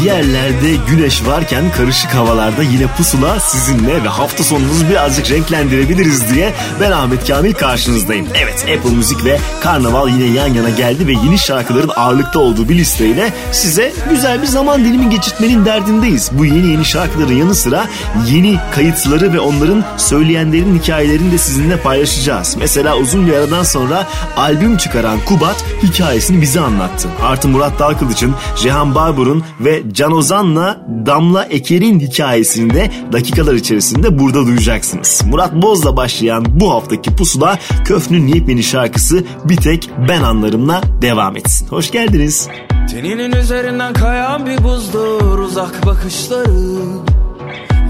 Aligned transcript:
bir 0.00 0.04
yerlerde 0.04 0.74
güneş 0.88 1.26
varken 1.26 1.64
karışık 1.76 2.14
havalarda 2.14 2.62
yine 2.62 2.86
pusula 2.86 3.40
sizinle 3.40 4.04
ve 4.04 4.08
hafta 4.08 4.44
sonunuzu 4.44 4.88
birazcık 4.88 5.30
renklendirebiliriz 5.30 6.34
diye 6.34 6.52
ben 6.80 6.90
Ahmet 6.90 7.26
Kamil 7.26 7.52
karşınızdayım. 7.52 8.26
Evet 8.34 8.66
Apple 8.78 8.96
Müzik 8.96 9.24
ve 9.24 9.38
Karnaval 9.60 10.08
yine 10.08 10.38
yan 10.38 10.46
yana 10.54 10.70
geldi 10.70 11.06
ve 11.06 11.12
yeni 11.12 11.38
şarkıların 11.38 11.90
ağırlıkta 11.96 12.38
olduğu 12.38 12.68
bir 12.68 12.74
listeyle 12.74 13.32
size 13.52 13.92
güzel 14.10 14.42
bir 14.42 14.46
zaman 14.46 14.84
dilimi 14.84 15.10
geçirtmenin 15.10 15.64
derdindeyiz. 15.64 16.30
Bu 16.32 16.44
yeni 16.44 16.66
yeni 16.66 16.84
şarkıların 16.84 17.36
yanı 17.36 17.54
sıra 17.54 17.86
yeni 18.26 18.56
kayıtları 18.74 19.32
ve 19.32 19.40
onların 19.40 19.84
söyleyenlerin 19.96 20.78
hikayelerini 20.78 21.32
de 21.32 21.38
sizinle 21.38 21.76
paylaşacağız. 21.76 22.56
Mesela 22.58 22.96
uzun 22.96 23.26
bir 23.26 23.32
aradan 23.32 23.62
sonra 23.62 24.06
albüm 24.36 24.76
çıkaran 24.76 25.18
Kubat 25.24 25.64
hikayesini 25.82 26.42
bize 26.42 26.60
anlattı. 26.60 27.08
Artı 27.22 27.48
Murat 27.48 27.78
Dalkılıç'ın, 27.78 28.34
Cihan 28.56 28.94
Barbur'un 28.94 29.44
ve 29.60 29.89
Can 29.92 30.12
Ozan'la 30.12 30.86
Damla 31.06 31.44
Eker'in 31.44 32.00
hikayesini 32.00 32.74
de 32.74 32.90
dakikalar 33.12 33.54
içerisinde 33.54 34.18
burada 34.18 34.46
duyacaksınız. 34.46 35.22
Murat 35.26 35.54
Boz'la 35.54 35.96
başlayan 35.96 36.44
bu 36.48 36.72
haftaki 36.72 37.16
pusula 37.16 37.58
Köfn'ün 37.84 38.26
yepyeni 38.26 38.62
şarkısı 38.62 39.24
Bir 39.44 39.56
Tek 39.56 39.90
Ben 40.08 40.22
Anlarım'la 40.22 40.82
devam 41.02 41.36
etsin. 41.36 41.68
Hoş 41.68 41.90
geldiniz. 41.90 42.48
Teninin 42.90 43.32
üzerinden 43.32 43.92
kayan 43.92 44.46
bir 44.46 44.64
buzdur 44.64 45.38
uzak 45.38 45.86
bakışları 45.86 47.00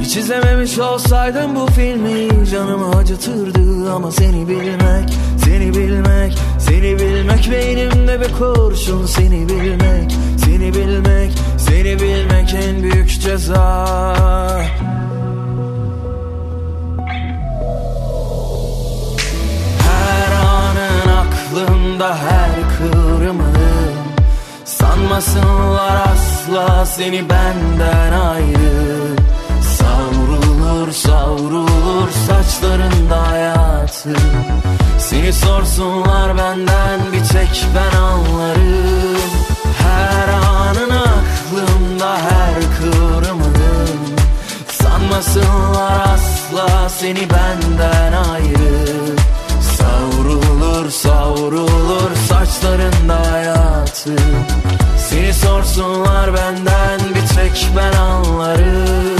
Hiç 0.01 0.17
izlememiş 0.17 0.79
olsaydım 0.79 1.57
bu 1.57 1.67
filmi 1.67 2.47
canımı 2.47 2.97
acıtırdı 2.97 3.93
Ama 3.93 4.13
seni 4.13 4.49
bilmek, 4.49 5.11
seni 5.45 5.75
bilmek, 5.75 6.39
seni 6.59 6.99
bilmek 6.99 7.51
Beynimde 7.51 8.21
bir 8.21 8.33
kurşun 8.39 9.07
seni 9.07 9.49
bilmek, 9.49 10.17
seni 10.45 10.75
bilmek, 10.75 11.33
seni 11.71 12.01
bilmek 12.01 12.55
en 12.55 12.83
büyük 12.83 13.21
ceza. 13.21 13.87
Her 19.87 20.33
anın 20.33 21.09
aklımda 21.23 22.17
her 22.17 22.51
kıvrımın 22.79 23.95
Sanmasınlar 24.65 26.07
asla 26.13 26.87
seni 26.87 27.29
benden 27.31 28.13
ayrı. 28.13 29.17
Savrulur 29.63 30.93
savrulur 30.93 32.09
saçlarında 32.27 33.31
hayatı. 33.31 34.15
Seni 34.99 35.33
sorsunlar 35.33 36.39
benden 36.39 37.01
bir 37.13 37.25
tek 37.25 37.67
ben 37.75 37.99
anlarım. 37.99 39.31
Her 39.83 40.29
anın 40.29 40.91
aklımda 42.01 42.19
her 42.19 42.55
kıvrımın 42.79 43.55
Sanmasınlar 44.69 46.01
asla 46.15 46.89
seni 46.89 47.29
benden 47.31 48.13
ayrı. 48.13 49.17
Savrulur 49.79 50.91
savrulur 50.91 52.17
saçlarında 52.29 53.33
hayatı. 53.33 54.17
Seni 55.09 55.35
sorsunlar 55.35 56.35
benden 56.35 57.01
bir 57.15 57.35
tek 57.35 57.69
ben 57.77 57.93
anlarım 57.93 59.20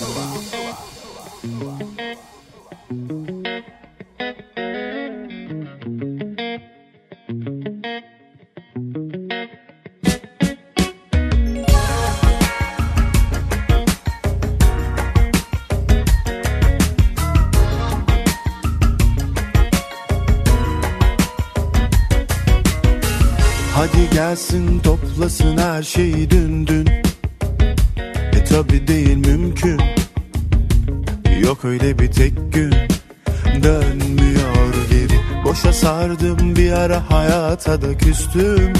hayata 37.51 37.81
da 37.81 37.97
küstüm 37.97 38.73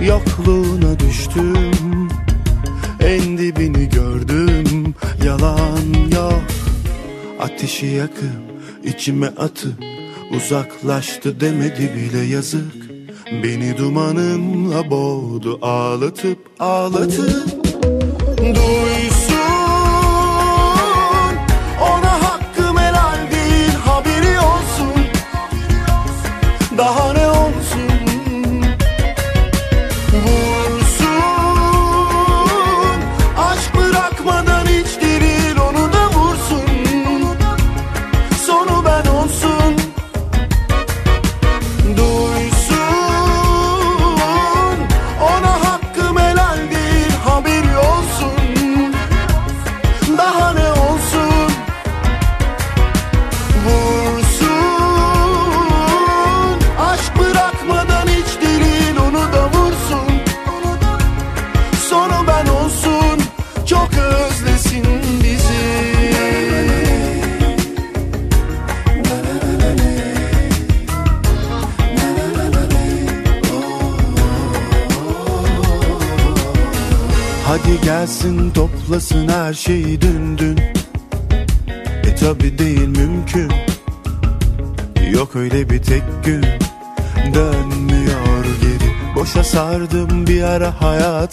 Yokluğuna 0.00 0.98
düştüm. 1.00 2.08
En 3.00 3.38
dibini 3.38 3.88
gördüm 3.88 4.94
Yalan 5.24 6.10
yok. 6.14 6.42
Ateşi 7.40 7.86
yakıp 7.86 8.42
içime 8.84 9.26
atıp 9.26 9.84
Uzaklaştı 10.36 11.40
demedi 11.40 11.90
bile 11.96 12.24
yazık. 12.24 12.90
Beni 13.42 13.78
dumanınla 13.78 14.90
boğdu 14.90 15.58
ağlatıp 15.62 16.38
ağlatıp. 16.60 17.46
Duysun 18.38 18.95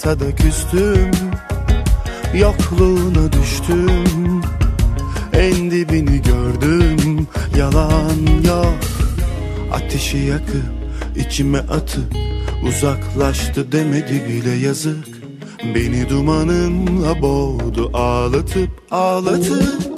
da 0.05 0.35
küstüm 0.35 1.11
Yokluğuna 2.33 3.31
düştüm. 3.31 4.41
En 5.33 5.71
dibini 5.71 6.21
gördüm 6.21 7.27
Yalan 7.57 8.43
yok. 8.47 8.79
Ateşi 9.73 10.17
yakıp 10.17 10.73
içime 11.15 11.59
atıp 11.59 12.15
Uzaklaştı 12.67 13.71
demedi 13.71 14.25
bile 14.29 14.51
yazık. 14.51 15.07
Beni 15.75 16.09
dumanınla 16.09 17.21
boğdu 17.21 17.91
ağlatıp 17.93 18.69
ağlatıp 18.91 19.92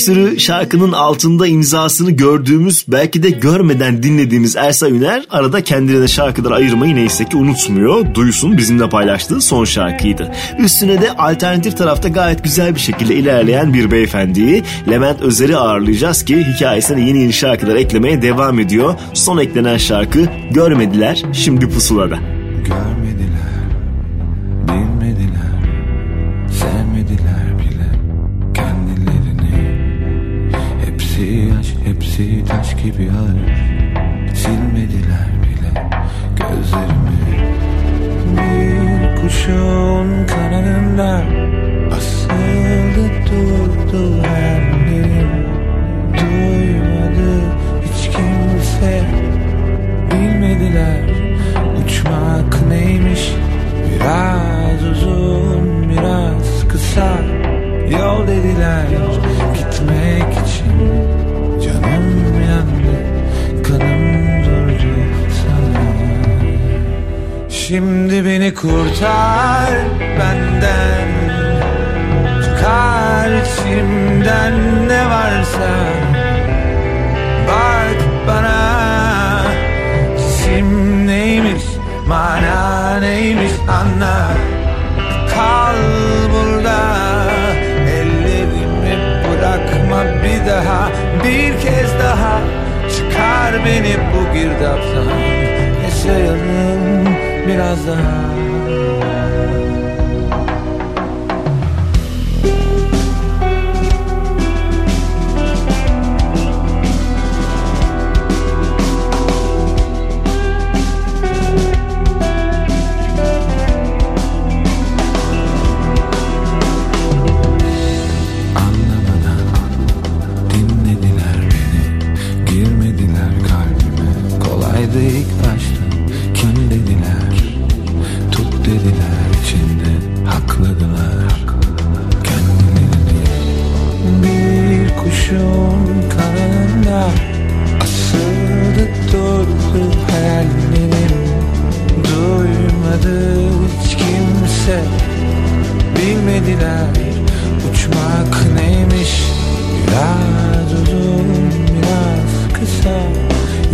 sürü 0.00 0.40
şarkının 0.40 0.92
altında 0.92 1.46
imzasını 1.46 2.10
gördüğümüz 2.10 2.84
belki 2.88 3.22
de 3.22 3.30
görmeden 3.30 4.02
dinlediğimiz 4.02 4.56
Ersa 4.56 4.88
Üner 4.88 5.24
arada 5.30 5.64
kendine 5.64 6.00
de 6.00 6.08
şarkıları 6.08 6.54
ayırmayı 6.54 6.96
neyse 6.96 7.24
ki 7.24 7.36
unutmuyor. 7.36 8.14
Duysun 8.14 8.56
bizimle 8.56 8.88
paylaştığı 8.88 9.40
son 9.40 9.64
şarkıydı. 9.64 10.32
Üstüne 10.58 11.02
de 11.02 11.12
alternatif 11.12 11.76
tarafta 11.76 12.08
gayet 12.08 12.44
güzel 12.44 12.74
bir 12.74 12.80
şekilde 12.80 13.14
ilerleyen 13.14 13.74
bir 13.74 13.90
beyefendiyi 13.90 14.62
Levent 14.88 15.20
Özer'i 15.20 15.56
ağırlayacağız 15.56 16.24
ki 16.24 16.46
hikayesine 16.54 17.00
yeni 17.00 17.18
yeni 17.18 17.32
şarkılar 17.32 17.76
eklemeye 17.76 18.22
devam 18.22 18.58
ediyor. 18.58 18.94
Son 19.14 19.38
eklenen 19.38 19.76
şarkı 19.76 20.20
Görmediler 20.50 21.22
şimdi 21.32 21.68
pusulada. 21.68 22.39
Hepsi 32.80 32.90
taş 32.96 32.96
gibi 32.96 33.10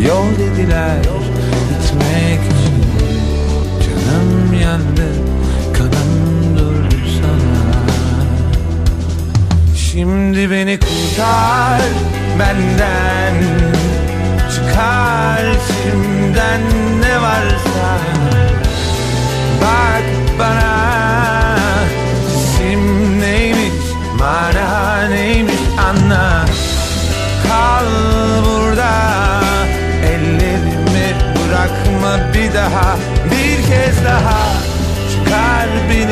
Yol 0.08 0.26
dediler 0.38 0.96
gitmek 1.68 2.40
için. 2.40 2.76
Canım 3.84 4.60
yandı 4.62 5.08
kanım 5.78 6.56
durdu 6.58 6.96
sana. 7.20 7.84
Şimdi 9.76 10.50
beni 10.50 10.78
kurtar 10.80 11.80
benden 12.38 13.34
Çıkar. 14.54 15.44
İçimden 15.86 16.60
ne 17.00 17.20
varsa. 17.20 17.98
Bak 19.60 20.04
bana 20.38 20.75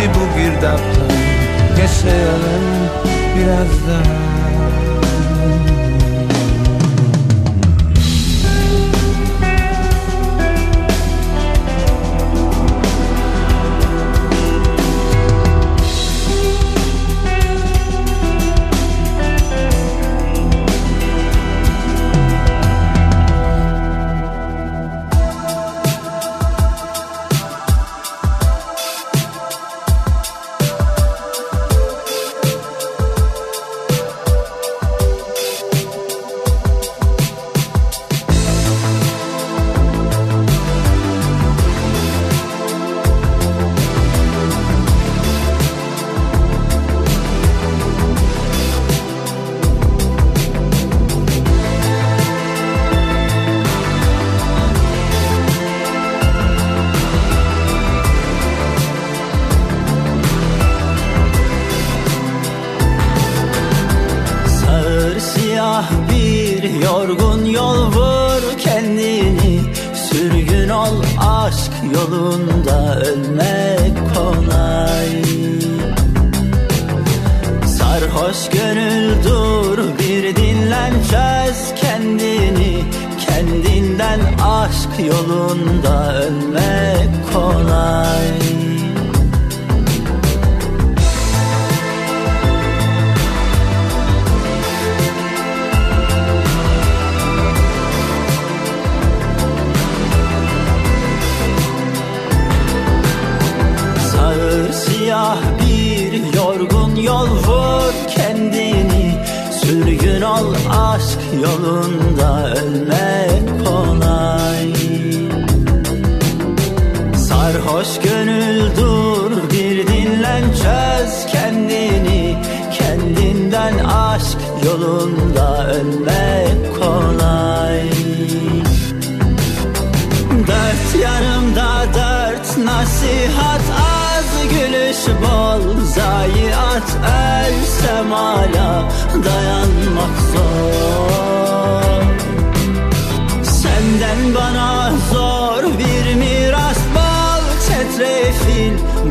bu 0.09 0.39
girdaptan 0.39 1.17
Yaşayalım 1.81 2.91
biraz 3.37 3.89
daha 3.89 4.34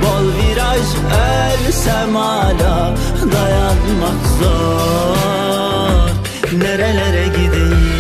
Bol 0.04 0.26
viraj 0.38 0.86
ölsem 1.24 2.16
hala 2.16 2.94
dayanmak 3.34 4.22
zor. 4.40 6.10
Nerelere 6.62 7.28
gideyim 7.28 7.93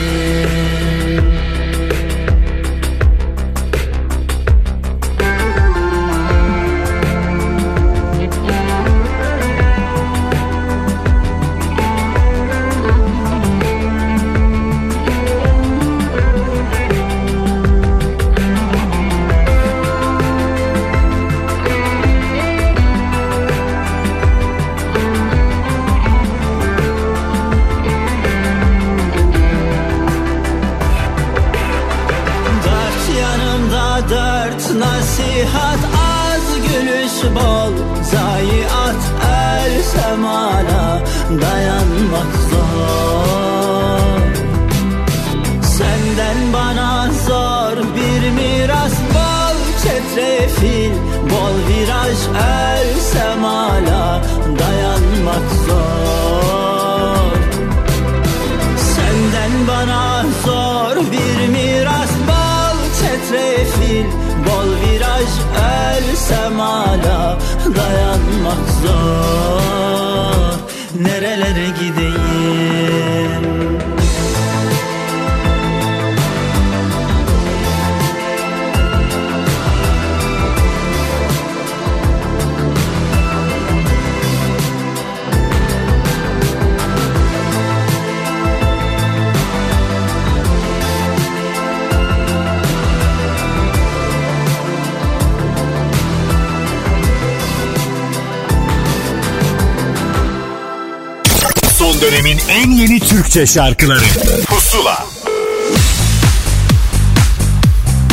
en 102.50 102.72
yeni 102.72 103.00
Türkçe 103.00 103.46
şarkıları 103.46 104.04
Pusula 104.48 105.06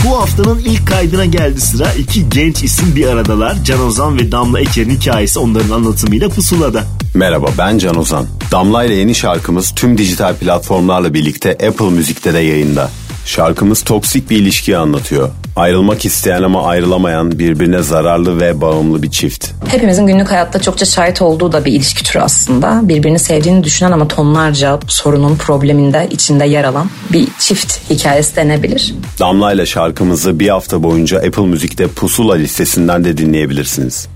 Bu 0.04 0.20
haftanın 0.20 0.58
ilk 0.58 0.86
kaydına 0.86 1.24
geldi 1.24 1.60
sıra. 1.60 1.92
İki 1.92 2.28
genç 2.28 2.62
isim 2.62 2.96
bir 2.96 3.06
aradalar. 3.06 3.64
Can 3.64 3.80
Ozan 3.80 4.18
ve 4.18 4.32
Damla 4.32 4.60
Eker'in 4.60 4.90
hikayesi 4.90 5.38
onların 5.38 5.70
anlatımıyla 5.70 6.28
pusulada. 6.28 6.84
Merhaba 7.14 7.46
ben 7.58 7.78
Can 7.78 7.98
Ozan. 7.98 8.26
Damla 8.52 8.84
ile 8.84 8.94
yeni 8.94 9.14
şarkımız 9.14 9.72
tüm 9.76 9.98
dijital 9.98 10.36
platformlarla 10.36 11.14
birlikte 11.14 11.50
Apple 11.50 11.90
Müzik'te 11.90 12.34
de 12.34 12.38
yayında. 12.38 12.90
Şarkımız 13.26 13.82
toksik 13.82 14.30
bir 14.30 14.36
ilişkiyi 14.36 14.76
anlatıyor. 14.76 15.30
Ayrılmak 15.60 16.04
isteyen 16.04 16.42
ama 16.42 16.66
ayrılamayan 16.66 17.38
birbirine 17.38 17.82
zararlı 17.82 18.40
ve 18.40 18.60
bağımlı 18.60 19.02
bir 19.02 19.10
çift. 19.10 19.48
Hepimizin 19.68 20.06
günlük 20.06 20.30
hayatta 20.30 20.60
çokça 20.60 20.84
şahit 20.84 21.22
olduğu 21.22 21.52
da 21.52 21.64
bir 21.64 21.72
ilişki 21.72 22.04
türü 22.04 22.22
aslında. 22.22 22.80
Birbirini 22.88 23.18
sevdiğini 23.18 23.64
düşünen 23.64 23.92
ama 23.92 24.08
tonlarca 24.08 24.78
sorunun 24.88 25.36
probleminde 25.36 26.08
içinde 26.10 26.44
yer 26.44 26.64
alan 26.64 26.90
bir 27.12 27.28
çift 27.38 27.90
hikayesi 27.90 28.36
denebilir. 28.36 28.94
Damla 29.18 29.52
ile 29.52 29.66
şarkımızı 29.66 30.40
bir 30.40 30.48
hafta 30.48 30.82
boyunca 30.82 31.18
Apple 31.18 31.46
Müzik'te 31.46 31.86
Pusula 31.86 32.34
listesinden 32.34 33.04
de 33.04 33.16
dinleyebilirsiniz. 33.16 34.08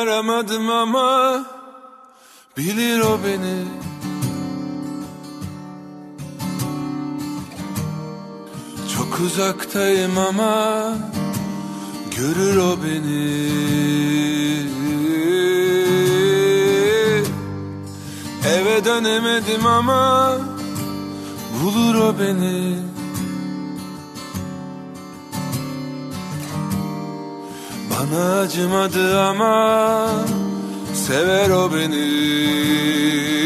veremezdim 0.00 0.70
ama 0.70 1.44
bilir 2.56 3.00
o 3.00 3.18
beni. 3.24 3.64
Çok 8.94 9.20
uzaktayım 9.20 10.18
ama 10.18 10.94
görür 12.16 12.56
o 12.56 12.76
beni. 12.84 13.50
Eve 18.54 18.84
dönemedim 18.84 19.66
ama 19.66 20.36
bulur 21.62 21.94
o 21.94 22.18
beni. 22.18 22.76
Bana 28.00 28.40
acımadı 28.40 29.20
ama 29.20 30.08
sever 30.94 31.50
o 31.50 31.70
beni 31.74 33.39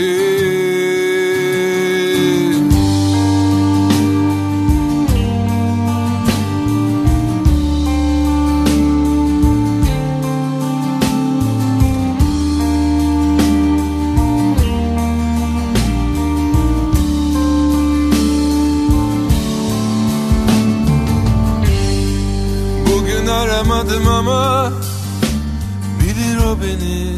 aramadım 23.84 24.08
ama 24.08 24.72
bilir 26.00 26.36
o 26.36 26.56
beni. 26.60 27.16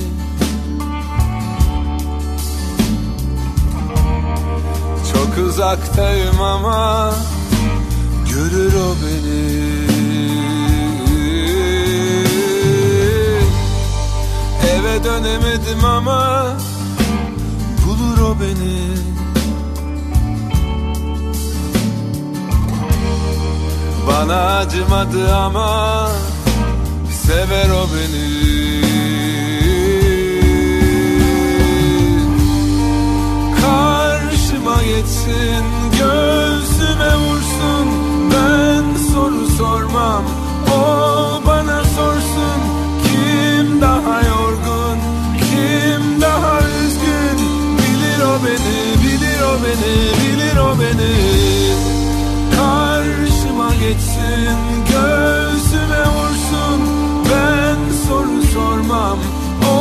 Çok 5.13 5.47
uzaktayım 5.47 6.41
ama 6.41 7.15
görür 8.31 8.75
o 8.75 8.95
beni. 9.03 9.67
Eve 14.71 15.05
dönemedim 15.05 15.85
ama 15.85 16.47
bulur 17.87 18.19
o 18.19 18.41
beni. 18.41 18.97
Bana 24.09 24.57
acımadı 24.57 25.35
ama 25.37 26.09
sever 27.27 27.71
o 27.71 27.87
beni. 27.93 28.27
Karşıma 33.61 34.83
geçsin 34.83 35.65
göğsüme 35.99 37.13
vursun. 37.17 37.87
Ben 38.33 39.13
soru 39.13 39.47
sormam 39.59 40.25
o 40.73 40.83
bana 41.47 41.85
sorsun. 41.85 42.61
Kim 43.07 43.81
daha 43.81 44.21
yorgun 44.23 44.99
kim 45.39 46.21
daha 46.21 46.59
üzgün? 46.61 47.39
Bilir 47.79 48.21
o 48.33 48.35
beni 48.45 48.79
bilir 49.03 49.41
o 49.43 49.55
beni 49.65 49.97
bilir 50.21 50.57
o 50.57 50.81
beni. 50.81 51.15
Karşıma 52.57 53.75
geçsin 53.75 54.59
göğsüme 54.93 56.01
vursun 56.01 56.26
Ben 57.31 57.79
soru 58.09 58.43
sormam. 58.55 59.19
O 59.71 59.77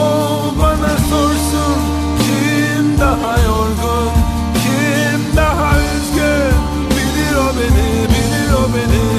bana 0.62 0.98
sorsun 1.10 1.80
Kim 2.20 3.00
daha 3.00 3.38
yorgun? 3.38 4.12
Kim 4.64 5.38
daha 5.38 5.72
üzgün? 5.78 6.56
Bilir 6.92 7.36
o 7.36 7.48
beni 7.58 7.90
bilir 8.10 8.54
o 8.54 8.64
beni 8.74 9.15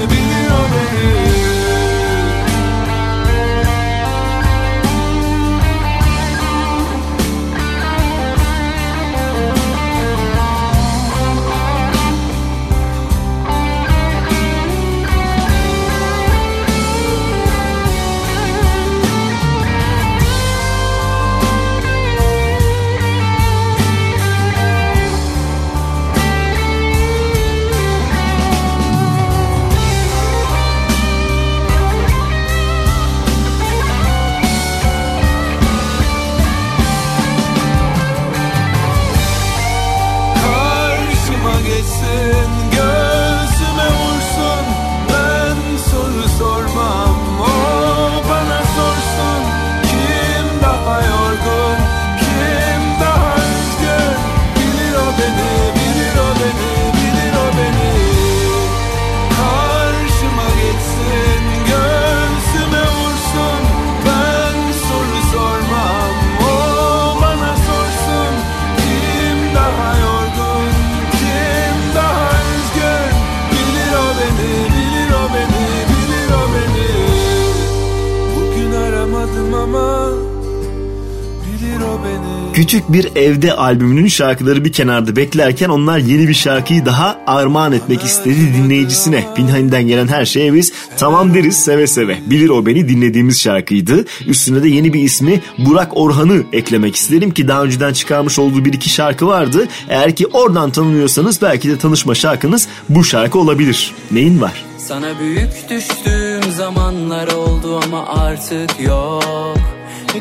Küçük 82.67 82.93
bir 82.93 83.17
evde 83.17 83.53
albümünün 83.53 84.07
şarkıları 84.07 84.65
bir 84.65 84.73
kenarda 84.73 85.17
beklerken 85.17 85.69
onlar 85.69 85.99
yeni 85.99 86.29
bir 86.29 86.35
şarkıyı 86.35 86.87
daha 86.87 87.21
armağan 87.27 87.73
etmek 87.73 88.05
istedi 88.05 88.55
dinleyicisine. 88.55 89.25
Pinhani'den 89.37 89.87
gelen 89.87 90.09
her 90.09 90.25
şeye 90.25 90.55
biz 90.55 90.73
tamam 90.97 91.35
deriz 91.35 91.65
seve 91.65 91.87
seve. 91.87 92.19
Bilir 92.27 92.49
o 92.49 92.67
beni 92.67 92.89
dinlediğimiz 92.89 93.43
şarkıydı. 93.43 94.05
Üstüne 94.27 94.63
de 94.63 94.69
yeni 94.69 94.93
bir 94.93 95.03
ismi 95.03 95.41
Burak 95.59 95.97
Orhan'ı 95.97 96.43
eklemek 96.53 96.97
isterim 96.97 97.31
ki 97.31 97.49
daha 97.49 97.65
önceden 97.65 97.93
çıkarmış 97.93 98.39
olduğu 98.39 98.65
bir 98.65 98.73
iki 98.73 98.89
şarkı 98.89 99.27
vardı. 99.27 99.69
Eğer 99.89 100.17
ki 100.17 100.27
oradan 100.27 100.71
tanınıyorsanız 100.71 101.43
belki 101.43 101.69
de 101.69 101.79
tanışma 101.79 102.15
şarkınız 102.15 102.69
bu 102.89 103.05
şarkı 103.05 103.39
olabilir. 103.39 103.95
Neyin 104.11 104.41
var? 104.41 104.65
Sana 104.79 105.21
büyük 105.21 105.71
düştüğüm 105.71 106.53
zamanlar 106.53 107.29
oldu 107.29 107.81
ama 107.85 108.07
artık 108.09 108.81
yok 108.81 109.57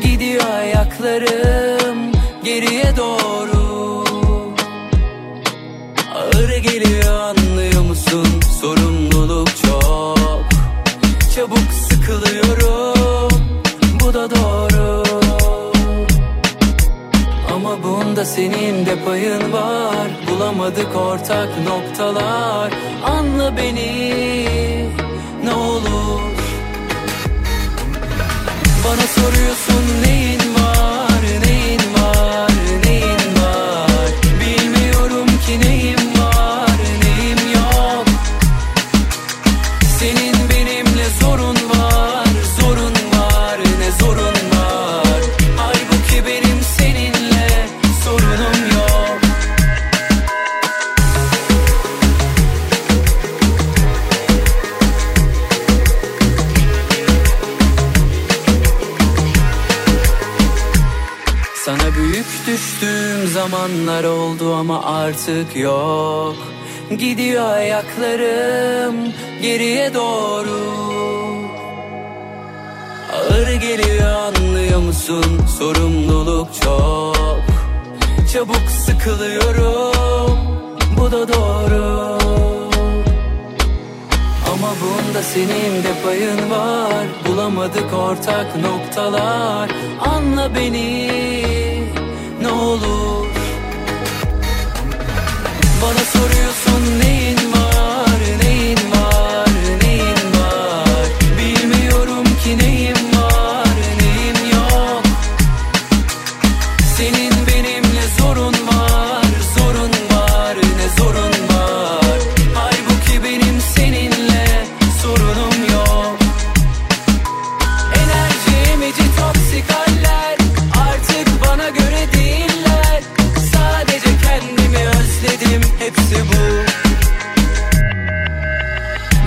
Gidiyor 0.03 0.43
ayaklarım 0.53 2.04
geriye 2.45 2.97
doğru. 2.97 4.03
Ağır 6.15 6.57
geliyor 6.57 7.13
anlıyor 7.13 7.81
musun? 7.81 8.27
Sorumluluk 8.61 9.49
çok. 9.61 10.45
Çabuk 11.35 11.73
sıkılıyorum 11.89 13.29
bu 13.99 14.13
da 14.13 14.29
doğru. 14.29 15.03
Ama 17.55 17.83
bunda 17.83 18.25
senin 18.25 18.85
de 18.85 18.95
payın 19.05 19.53
var. 19.53 20.07
Bulamadık 20.29 20.95
ortak 20.95 21.49
noktalar. 21.67 22.73
Anla 23.05 23.57
beni 23.57 24.49
ne 25.43 25.53
olur. 25.53 26.21
Bana 28.85 29.07
soruyorsun 29.07 30.01
neyin 30.03 30.44
zamanlar 63.49 64.03
oldu 64.03 64.53
ama 64.53 64.85
artık 64.85 65.55
yok. 65.55 66.35
Gidiyor 66.89 67.49
ayaklarım 67.49 68.95
geriye 69.41 69.93
doğru. 69.93 70.59
Ağır 73.13 73.53
geliyor 73.53 74.11
anlıyor 74.11 74.79
musun? 74.79 75.41
Sorumluluk 75.59 76.47
çok. 76.63 77.43
Çabuk 78.33 78.69
sıkılıyorum 78.85 80.37
bu 80.97 81.11
da 81.11 81.27
doğru. 81.27 82.17
Ama 84.53 84.67
bunda 84.81 85.23
senin 85.23 85.83
de 85.83 85.93
payın 86.03 86.51
var. 86.51 87.05
Bulamadık 87.27 87.93
ortak 87.93 88.55
noktalar. 88.55 89.69
Anla 90.05 90.55
beni 90.55 91.11
ne 92.41 92.51
olur. 92.51 93.24
Bana 95.85 96.05
soruyorsun 96.05 96.99
neyin 96.99 97.44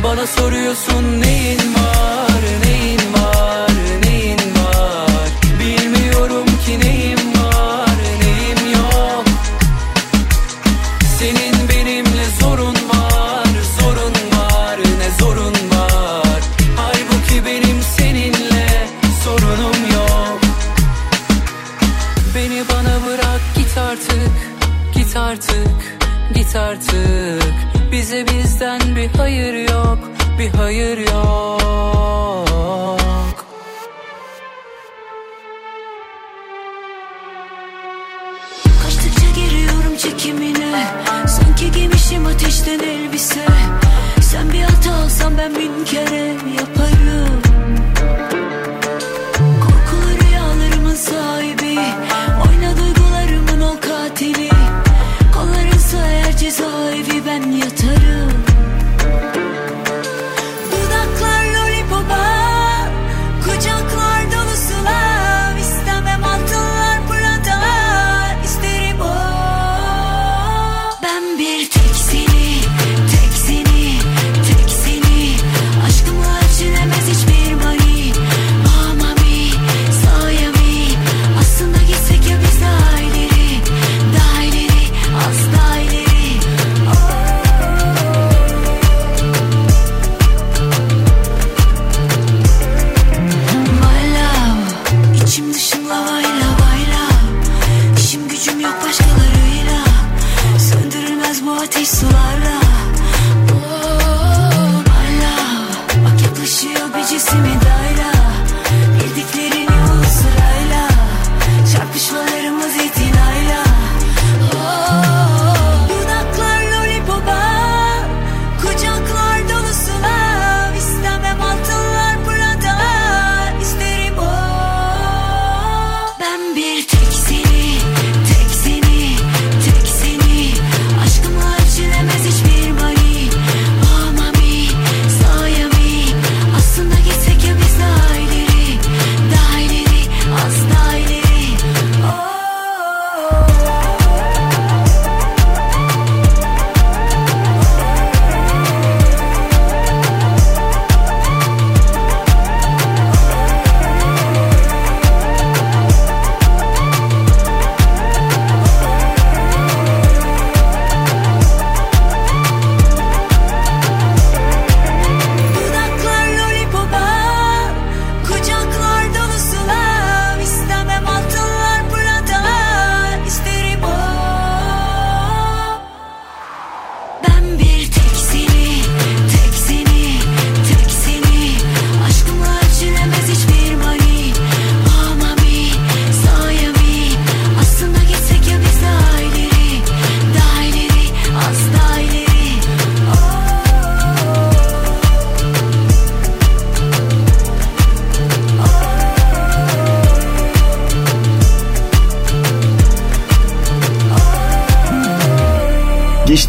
Bana 0.09 0.27
soruyorsun 0.27 1.21
neyin 1.21 1.59
var? 1.59 1.97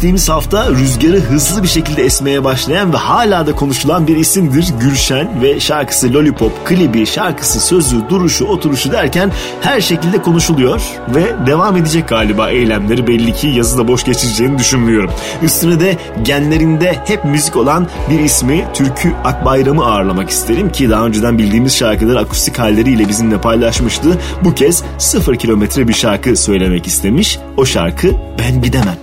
Geçtiğimiz 0.00 0.28
hafta 0.28 0.70
rüzgarı 0.70 1.20
hızlı 1.20 1.62
bir 1.62 1.68
şekilde 1.68 2.02
esmeye 2.02 2.44
başlayan 2.44 2.92
ve 2.92 2.96
hala 2.96 3.46
da 3.46 3.52
konuşulan 3.52 4.06
bir 4.06 4.16
isimdir 4.16 4.68
Gülşen 4.80 5.42
ve 5.42 5.60
şarkısı 5.60 6.12
Lollipop, 6.14 6.66
klibi, 6.66 7.06
şarkısı, 7.06 7.60
sözü, 7.60 8.08
duruşu, 8.08 8.44
oturuşu 8.44 8.92
derken 8.92 9.32
her 9.60 9.80
şekilde 9.80 10.22
konuşuluyor 10.22 10.82
ve 11.14 11.46
devam 11.46 11.76
edecek 11.76 12.08
galiba 12.08 12.50
eylemleri 12.50 13.06
belli 13.06 13.34
ki 13.34 13.46
yazıda 13.46 13.88
boş 13.88 14.04
geçeceğini 14.04 14.58
düşünmüyorum. 14.58 15.10
Üstüne 15.42 15.80
de 15.80 15.96
genlerinde 16.22 16.98
hep 17.06 17.24
müzik 17.24 17.56
olan 17.56 17.88
bir 18.10 18.20
ismi 18.20 18.64
Türkü 18.74 19.12
Akbayram'ı 19.24 19.84
ağırlamak 19.84 20.30
isterim 20.30 20.72
ki 20.72 20.90
daha 20.90 21.06
önceden 21.06 21.38
bildiğimiz 21.38 21.76
şarkıları 21.76 22.18
akustik 22.18 22.58
halleriyle 22.58 23.08
bizimle 23.08 23.40
paylaşmıştı. 23.40 24.18
Bu 24.44 24.54
kez 24.54 24.82
sıfır 24.98 25.36
kilometre 25.36 25.88
bir 25.88 25.94
şarkı 25.94 26.36
söylemek 26.36 26.86
istemiş. 26.86 27.38
O 27.56 27.64
şarkı 27.64 28.08
Ben 28.38 28.62
Gidemem. 28.62 28.96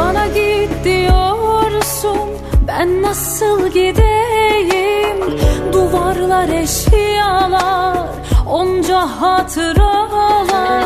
Bana 0.00 0.26
git 0.26 0.84
diyorsun 0.84 2.28
ben 2.68 3.02
nasıl 3.02 3.68
gideyim? 3.68 5.38
Duvarlar 5.72 6.48
eşyalar 6.48 8.08
onca 8.46 8.98
hatıralar. 8.98 10.84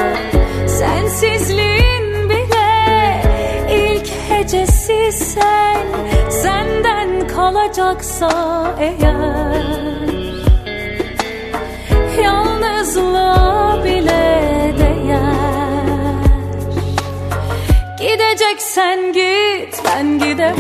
Sensizliğin 0.67 2.29
bile 2.29 3.23
ilk 3.71 4.09
hecesi 4.29 5.13
sen. 5.13 5.87
Senden 6.31 7.27
kalacaksa 7.27 8.31
eğer. 8.81 9.65
Yalnızlığa 12.23 13.85
bile 13.85 14.75
değer 14.79 15.34
Gideceksen 18.05 19.13
git 19.13 19.81
ben 19.85 20.19
gidemem. 20.19 20.55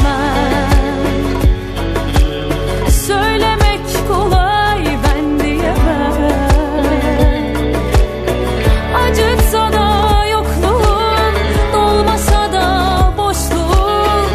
Söylemek 3.07 3.81
kolay 4.09 4.85
ben 5.05 5.41
diyemem. 5.41 6.33
Acıtsa 8.97 9.73
da 9.73 10.25
yokluğun 10.27 11.35
Dolmasa 11.73 12.53
da 12.53 13.13
boşluğun 13.19 14.29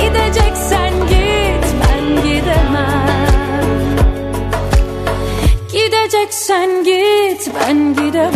Gideceksen 0.00 0.92
git 1.08 1.66
ben 1.82 2.22
gidemem. 2.22 3.96
Gideceksen 5.72 6.84
git 6.84 7.50
ben 7.54 7.94
gidemem 7.94 8.35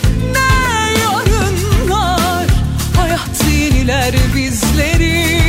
yeniler 3.81 4.13
bizleri. 4.35 5.41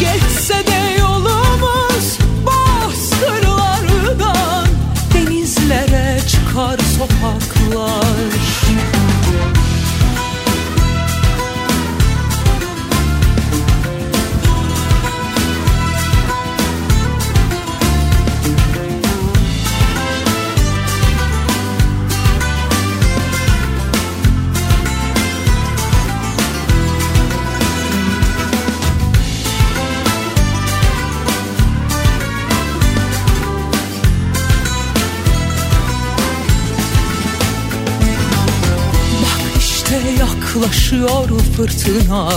Geçse 0.00 0.66
de 0.66 1.00
yolumuz 1.00 2.18
bozkırlardan 2.46 4.66
Denizlere 5.14 6.18
çıkar 6.28 6.78
sokaklar 6.98 8.07
yaklaşıyor 40.58 41.28
fırtına. 41.56 42.30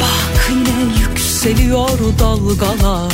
Bak 0.00 0.50
yine 0.50 0.94
yükseliyor 1.00 1.98
dalgalar. 2.18 3.12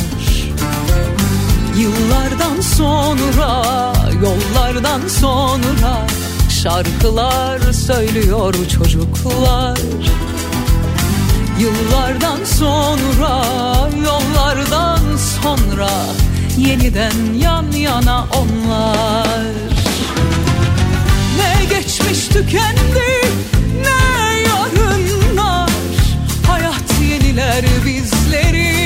Yıllardan 1.76 2.60
sonra, 2.60 3.92
yollardan 4.22 5.08
sonra 5.08 6.06
Şarkılar 6.62 7.72
söylüyor 7.72 8.54
çocuklar. 8.78 9.78
Yıllardan 11.60 12.44
sonra, 12.44 13.44
yollardan 14.04 15.16
sonra 15.42 15.90
Yeniden 16.58 17.34
yan 17.34 17.72
yana 17.72 18.26
onlar 18.32 19.73
geçmiş 21.98 22.28
tükendi 22.28 23.30
ne 23.82 24.40
yarınlar? 24.48 25.70
Hayat 26.46 27.00
yeniler 27.10 27.64
bizleri 27.86 28.83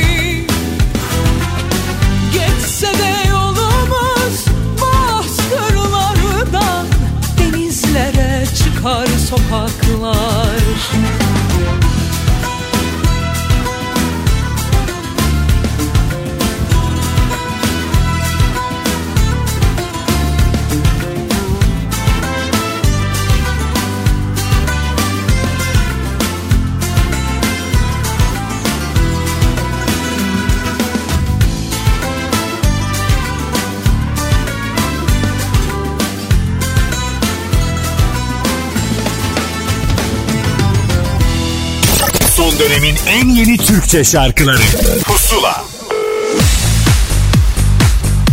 dönemin 42.59 42.96
en 43.09 43.28
yeni 43.28 43.56
Türkçe 43.56 44.04
şarkıları 44.04 44.62
Pusula 45.04 45.64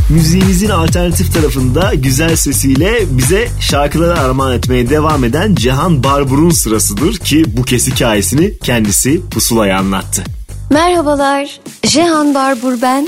Müziğimizin 0.09 0.69
alternatif 0.69 1.33
tarafında 1.33 1.93
güzel 1.93 2.35
sesiyle 2.35 2.99
bize 3.09 3.47
şarkıları 3.59 4.19
armağan 4.19 4.53
etmeye 4.53 4.89
devam 4.89 5.23
eden 5.23 5.55
Cihan 5.55 6.03
Barbur'un 6.03 6.49
sırasıdır 6.49 7.17
ki 7.17 7.43
bu 7.47 7.63
kez 7.63 7.87
hikayesini 7.87 8.57
kendisi 8.57 9.21
Pusula'ya 9.29 9.79
anlattı. 9.79 10.23
Merhabalar, 10.69 11.59
Jehan 11.83 12.33
Barbur 12.33 12.81
ben. 12.81 13.07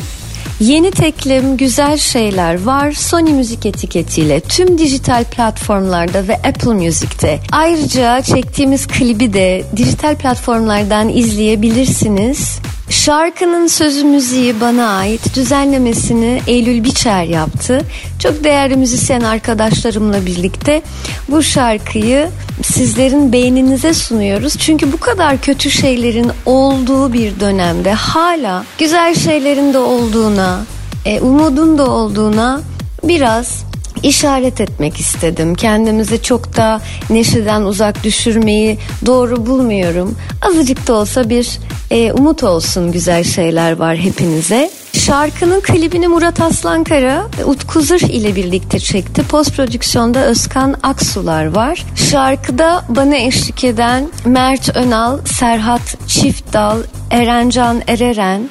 Yeni 0.59 0.91
teklim 0.91 1.57
Güzel 1.57 1.97
Şeyler 1.97 2.63
var 2.63 2.91
Sony 2.91 3.33
Müzik 3.33 3.65
etiketiyle 3.65 4.39
tüm 4.39 4.77
dijital 4.77 5.23
platformlarda 5.23 6.27
ve 6.27 6.35
Apple 6.35 6.73
Music'te. 6.73 7.39
Ayrıca 7.51 8.21
çektiğimiz 8.21 8.87
klibi 8.87 9.33
de 9.33 9.63
dijital 9.75 10.15
platformlardan 10.15 11.09
izleyebilirsiniz. 11.09 12.59
Şarkının 12.89 13.67
sözü 13.67 14.03
müziği 14.03 14.61
bana 14.61 14.87
ait 14.87 15.35
düzenlemesini 15.35 16.41
Eylül 16.47 16.83
Biçer 16.83 17.23
yaptı. 17.23 17.81
Çok 18.19 18.43
değerli 18.43 18.75
müzisyen 18.75 19.21
arkadaşlarımla 19.21 20.25
birlikte 20.25 20.81
bu 21.29 21.43
şarkıyı 21.43 22.29
sizlerin 22.63 23.31
beğeninize 23.33 23.93
sunuyoruz. 23.93 24.57
Çünkü 24.57 24.91
bu 24.93 24.97
kadar 24.97 25.41
kötü 25.41 25.71
şeylerin 25.71 26.31
olduğu 26.45 27.13
bir 27.13 27.39
dönemde 27.39 27.93
hala 27.93 28.63
güzel 28.77 29.15
şeylerin 29.15 29.73
de 29.73 29.77
olduğuna, 29.77 30.59
e, 31.05 31.19
umudun 31.21 31.77
da 31.77 31.89
olduğuna 31.89 32.61
biraz 33.03 33.63
işaret 34.03 34.61
etmek 34.61 34.99
istedim. 34.99 35.55
Kendimizi 35.55 36.21
çok 36.21 36.57
da 36.57 36.81
neşeden 37.09 37.61
uzak 37.61 38.03
düşürmeyi 38.03 38.79
doğru 39.05 39.45
bulmuyorum. 39.45 40.15
Azıcık 40.41 40.87
da 40.87 40.93
olsa 40.93 41.29
bir 41.29 41.59
e, 41.91 42.11
umut 42.11 42.43
olsun 42.43 42.91
güzel 42.91 43.23
şeyler 43.23 43.71
var 43.71 43.97
hepinize. 43.97 44.71
Şarkının 45.07 45.61
klibini 45.61 46.07
Murat 46.07 46.41
Aslankara 46.41 47.27
Utku 47.45 47.81
Zırh 47.81 48.09
ile 48.09 48.35
birlikte 48.35 48.79
çekti. 48.79 49.23
Post 49.23 49.55
prodüksiyonda 49.55 50.25
Özkan 50.25 50.75
Aksular 50.83 51.45
var. 51.45 51.85
Şarkıda 52.11 52.85
bana 52.89 53.15
eşlik 53.15 53.63
eden 53.63 54.09
Mert 54.25 54.77
Önal, 54.77 55.19
Serhat 55.25 56.07
Çiftdal, 56.07 56.77
Erencan 57.11 57.81
Ereren 57.87 58.49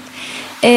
e, 0.64 0.70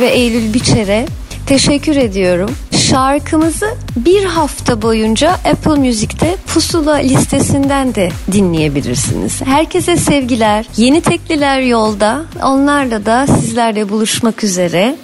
ve 0.00 0.06
Eylül 0.06 0.54
Biçer'e 0.54 1.06
teşekkür 1.46 1.96
ediyorum. 1.96 2.50
Şarkımızı 2.76 3.66
bir 3.96 4.24
hafta 4.24 4.82
boyunca 4.82 5.30
Apple 5.30 5.88
Music'te 5.88 6.36
Pusula 6.54 6.94
listesinden 6.94 7.94
de 7.94 8.08
dinleyebilirsiniz. 8.32 9.42
Herkese 9.42 9.96
sevgiler. 9.96 10.66
Yeni 10.76 11.00
tekliler 11.00 11.60
yolda. 11.60 12.22
Onlarla 12.42 13.06
da 13.06 13.26
sizlerle 13.26 13.88
buluşmak 13.88 14.44
üzere. 14.44 14.96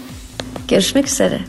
Görüşmek 0.69 1.07
üzere. 1.07 1.41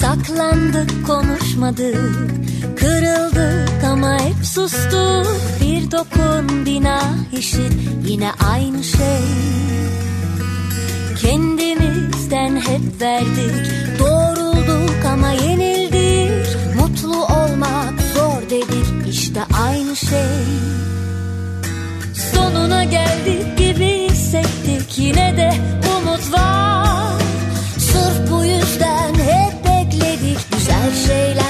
Saklandık 0.00 1.06
konuşmadık 1.06 2.55
Kırıldık 2.76 3.84
ama 3.84 4.18
hep 4.20 4.46
sustuk. 4.46 5.26
Bir 5.60 5.90
dokun 5.90 6.66
bina 6.66 7.02
işit. 7.38 7.72
Yine 8.06 8.30
aynı 8.52 8.84
şey. 8.84 9.22
Kendimizden 11.22 12.56
hep 12.56 13.00
verdik. 13.00 13.70
Doğrulduk 13.98 15.04
ama 15.12 15.30
yenildik. 15.30 16.56
Mutlu 16.80 17.24
olmak 17.24 17.94
zor 18.14 18.50
dedik. 18.50 19.08
İşte 19.10 19.40
aynı 19.66 19.96
şey. 19.96 20.44
Sonuna 22.34 22.84
geldik 22.84 23.58
gibi 23.58 24.08
hissettik. 24.10 24.98
Yine 24.98 25.36
de 25.36 25.50
umut 25.96 26.32
var. 26.32 27.22
Sırf 27.78 28.30
bu 28.30 28.44
yüzden 28.44 29.14
hep 29.14 29.64
bekledik. 29.64 30.38
Güzel 30.52 30.94
şeyler 31.06 31.45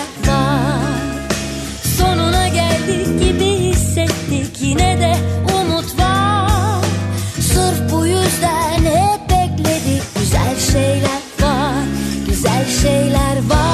yine 4.77 5.01
de 5.01 5.17
umut 5.55 5.99
var. 5.99 6.85
Sırf 7.41 7.93
bu 7.93 8.07
yüzden 8.07 8.85
hep 8.85 9.31
bekledik 9.31 10.03
Güzel 10.21 10.57
şeyler 10.73 11.23
var, 11.41 11.85
güzel 12.27 12.67
şeyler 12.83 13.51
var. 13.51 13.67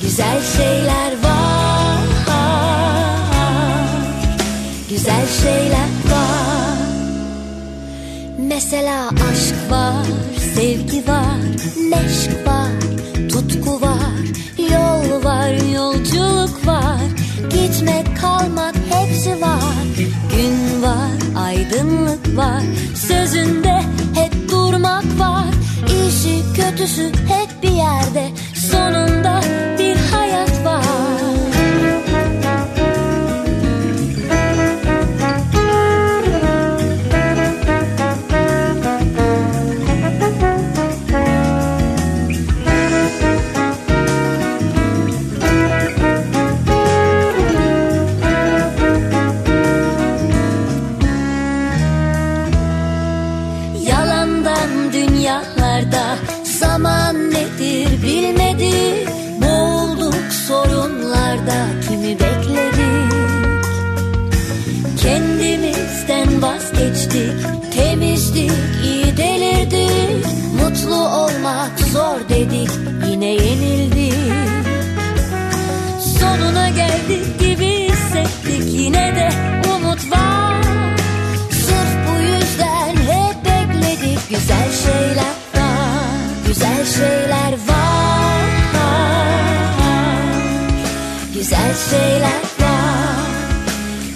Güzel 0.00 0.42
şeyler 0.56 1.12
var, 2.28 3.86
güzel 4.88 5.26
şeyler 5.42 5.82
var. 6.10 6.76
Mesela 8.38 9.08
aşk 9.08 9.70
var, 9.70 10.06
sevgi 10.54 11.08
var, 11.08 11.38
meşk 11.90 12.46
var. 12.46 12.61
Kalmak 18.22 18.74
hepsi 18.90 19.30
var. 19.40 19.84
Gün 20.36 20.82
var, 20.82 21.44
aydınlık 21.46 22.36
var, 22.36 22.62
sözünde 22.94 23.82
hep 24.14 24.50
durmak 24.50 25.04
var. 25.18 25.46
İyisi 25.88 26.42
kötüsü 26.54 27.06
hep 27.06 27.62
bir 27.62 27.70
yerde, 27.70 28.28
sonunda 28.70 29.40
bir 29.78 30.01
yine 78.92 79.16
de 79.16 79.28
umut 79.74 80.10
var. 80.10 80.62
Sırf 81.50 81.92
bu 82.06 82.20
yüzden 82.22 82.96
hep 82.96 83.44
bekledik 83.44 84.28
güzel 84.30 84.72
şeyler 84.84 85.36
var. 85.54 86.18
Güzel 86.46 86.86
şeyler 86.86 87.52
var 87.68 87.82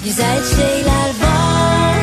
Güzel 0.07 0.43
şeyler 0.55 1.09
var. 1.23 1.97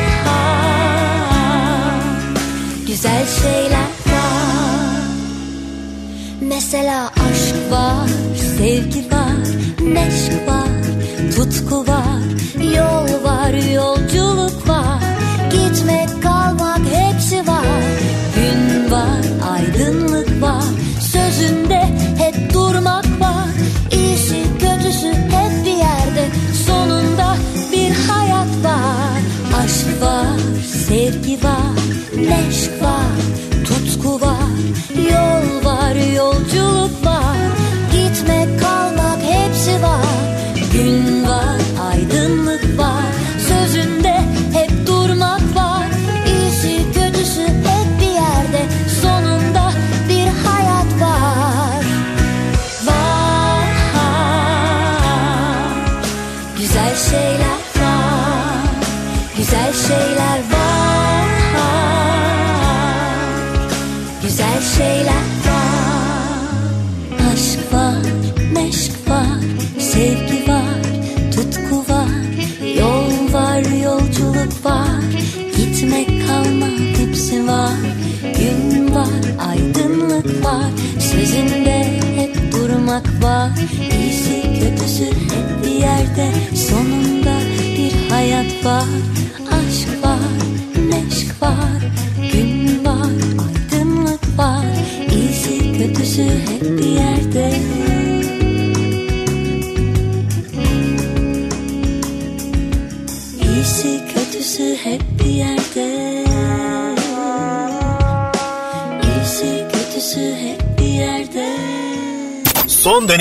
Güzel 2.86 3.26
şeyler 3.42 3.90
var. 4.06 5.00
Mesela 6.40 7.06
aşk 7.06 7.70
var, 7.70 8.08
sevgi 8.58 9.10
var, 9.12 9.46
neşk 9.80 10.48
var, 10.48 10.68
tutku 11.36 11.86
var, 11.86 12.03
yol 12.76 13.24
var, 13.24 13.52
yolculuk 13.74 14.68
var, 14.68 15.00
gitmek, 15.50 16.22
kalmak 16.22 16.80
hepsi 16.92 17.46
var. 17.46 17.64
Gün 18.36 18.90
var, 18.90 19.22
aydınlık 19.52 20.42
var, 20.42 20.64
sözünde 21.00 21.82
hep 22.18 22.54
durmak 22.54 23.20
var. 23.20 23.48
İyisi 23.92 24.42
kötüsü 24.58 25.12
hep 25.12 25.66
bir 25.66 25.76
yerde, 25.76 26.28
sonunda 26.66 27.36
bir 27.72 27.90
hayat 28.08 28.64
var. 28.64 29.20
Aşk 29.64 30.02
var, 30.02 30.38
sevgi 30.86 31.38
var, 31.44 31.74
neşk 32.16 32.82
var, 32.82 33.14
tutku 33.64 34.20
var, 34.20 34.54
yol 35.10 35.64
var, 35.64 35.94
yolculuk 36.16 36.93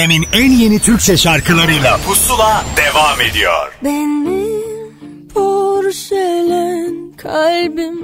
dönemin 0.04 0.28
en 0.34 0.52
yeni 0.52 0.80
Türkçe 0.80 1.18
şarkılarıyla 1.18 1.98
Pusula 1.98 2.64
devam 2.78 3.22
ediyor. 3.22 3.72
Benim 3.84 4.94
porselen 5.34 7.12
kalbim 7.18 8.03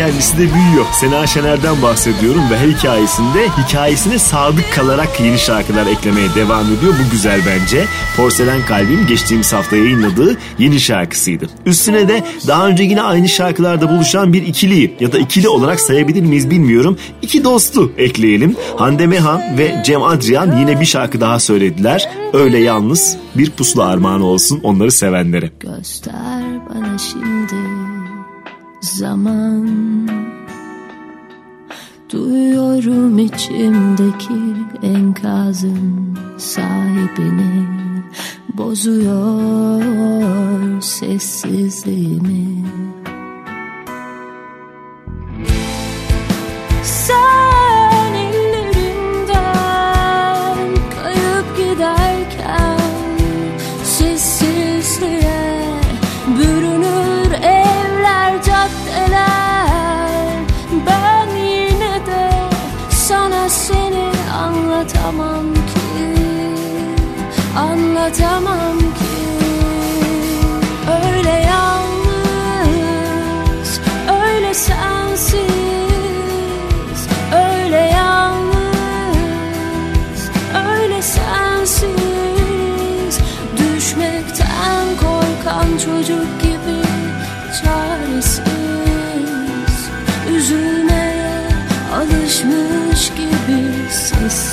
kendisi 0.00 0.38
de 0.38 0.54
büyüyor. 0.54 0.86
Sena 0.92 1.26
Şener'den 1.26 1.82
bahsediyorum 1.82 2.42
ve 2.50 2.58
her 2.58 2.68
hikayesinde 2.68 3.48
hikayesine 3.48 4.18
sadık 4.18 4.72
kalarak 4.74 5.20
yeni 5.20 5.38
şarkılar 5.38 5.86
eklemeye 5.86 6.34
devam 6.34 6.64
ediyor. 6.74 6.94
Bu 7.06 7.10
güzel 7.10 7.40
bence. 7.46 7.84
Porselen 8.16 8.66
Kalbim 8.66 9.06
geçtiğimiz 9.06 9.52
hafta 9.52 9.76
yayınladığı 9.76 10.38
yeni 10.58 10.80
şarkısıydı. 10.80 11.48
Üstüne 11.66 12.08
de 12.08 12.24
daha 12.48 12.68
önce 12.68 12.82
yine 12.82 13.02
aynı 13.02 13.28
şarkılarda 13.28 13.90
buluşan 13.90 14.32
bir 14.32 14.46
ikiliyi 14.46 14.96
ya 15.00 15.12
da 15.12 15.18
ikili 15.18 15.48
olarak 15.48 15.80
sayabilir 15.80 16.22
miyiz 16.22 16.50
bilmiyorum. 16.50 16.98
İki 17.22 17.44
dostu 17.44 17.92
ekleyelim. 17.98 18.56
Hande 18.76 19.06
Mehan 19.06 19.58
ve 19.58 19.82
Cem 19.84 20.02
Adrian 20.02 20.56
yine 20.58 20.80
bir 20.80 20.86
şarkı 20.86 21.20
daha 21.20 21.40
söylediler. 21.40 22.10
Öyle 22.32 22.58
yalnız 22.58 23.16
bir 23.34 23.50
pusula 23.50 23.86
armağanı 23.86 24.24
olsun 24.24 24.60
onları 24.62 24.92
sevenlere. 24.92 25.50
Göster 25.60 26.42
bana 26.68 26.98
şimdi 26.98 27.79
zaman. 28.80 29.68
Duyuyorum 32.12 33.18
içimdeki 33.18 34.40
enkazın 34.82 36.18
sahibini. 36.38 37.66
Bozuyor 38.54 39.82
sessizliğimi. 40.82 42.64
Sen 46.82 47.39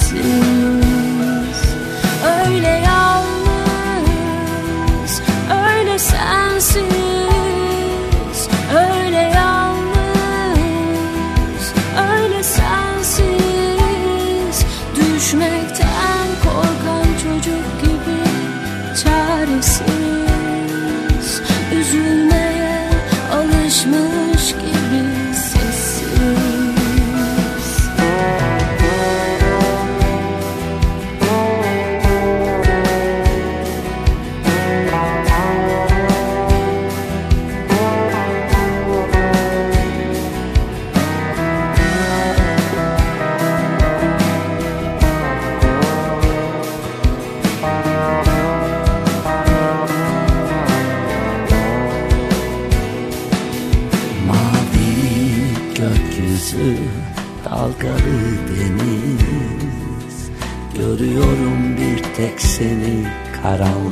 sessiz 0.07 0.86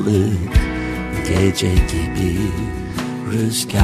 karanlık 0.06 0.56
gece 1.28 1.70
gibi 1.70 2.38
Rüzgar 3.32 3.82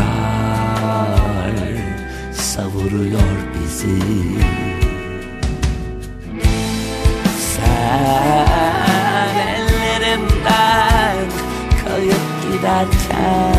savuruyor 2.33 3.37
bizi. 3.53 3.99
Sen 7.55 9.35
ellerimden 9.47 11.17
kayıp 11.85 12.25
giderken 12.43 13.55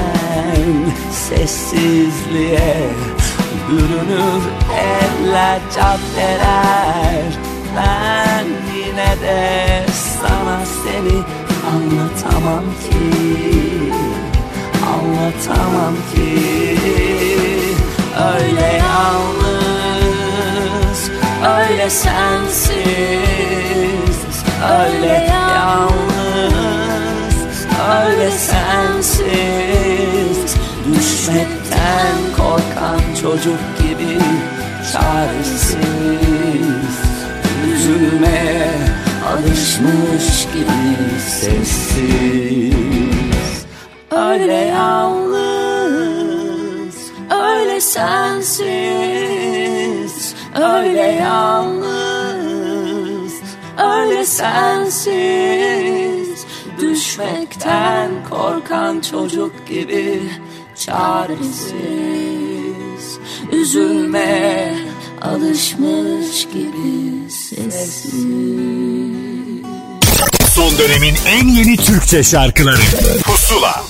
Sessizliğe 1.13 2.77
bürünür 3.71 4.43
eller 4.75 5.61
caddeler 5.75 7.25
Ben 7.77 8.47
yine 8.77 9.21
de 9.21 9.87
sana 10.23 10.59
seni 10.67 11.41
anlatamam 11.71 12.65
ki 12.83 12.99
Anlatamam 14.95 15.95
ki. 16.15 16.79
Öyle 18.35 18.69
yalnız 18.79 20.21
Öyle 21.59 21.91
sensiz. 21.91 22.83
Öyle 24.81 25.29
yalnız 25.31 25.97
Öyle 28.05 28.31
sensiz. 28.31 29.37
Düşmekten 30.95 32.17
korkan 32.37 33.01
çocuk 33.23 33.63
gibi 33.79 34.19
Çaresiz. 34.93 35.83
Üzülmeye 37.73 39.02
alışmış 39.33 40.47
gibi 40.53 41.20
sessiz. 41.28 42.74
Öyle 44.11 44.53
yalnız 44.53 45.33
Öyle 47.30 47.80
sensiz. 47.80 48.64
Öyle 50.55 51.01
yalnız 51.01 52.33
Öyle 53.78 54.24
sensiz. 54.26 55.12
Düşmekten 56.80 58.11
korkan 58.30 59.01
çocuk 59.01 59.66
gibi 59.66 60.22
Çaresiz. 60.76 61.83
Üzülmeye 63.53 64.74
alışmış 65.22 66.49
gibi 66.49 67.12
sessiz. 67.33 68.05
Son 70.55 70.78
dönemin 70.78 71.14
en 71.26 71.49
yeni 71.49 71.76
Türkçe 71.76 72.22
şarkıları. 72.22 72.80
Pusula 73.24 73.85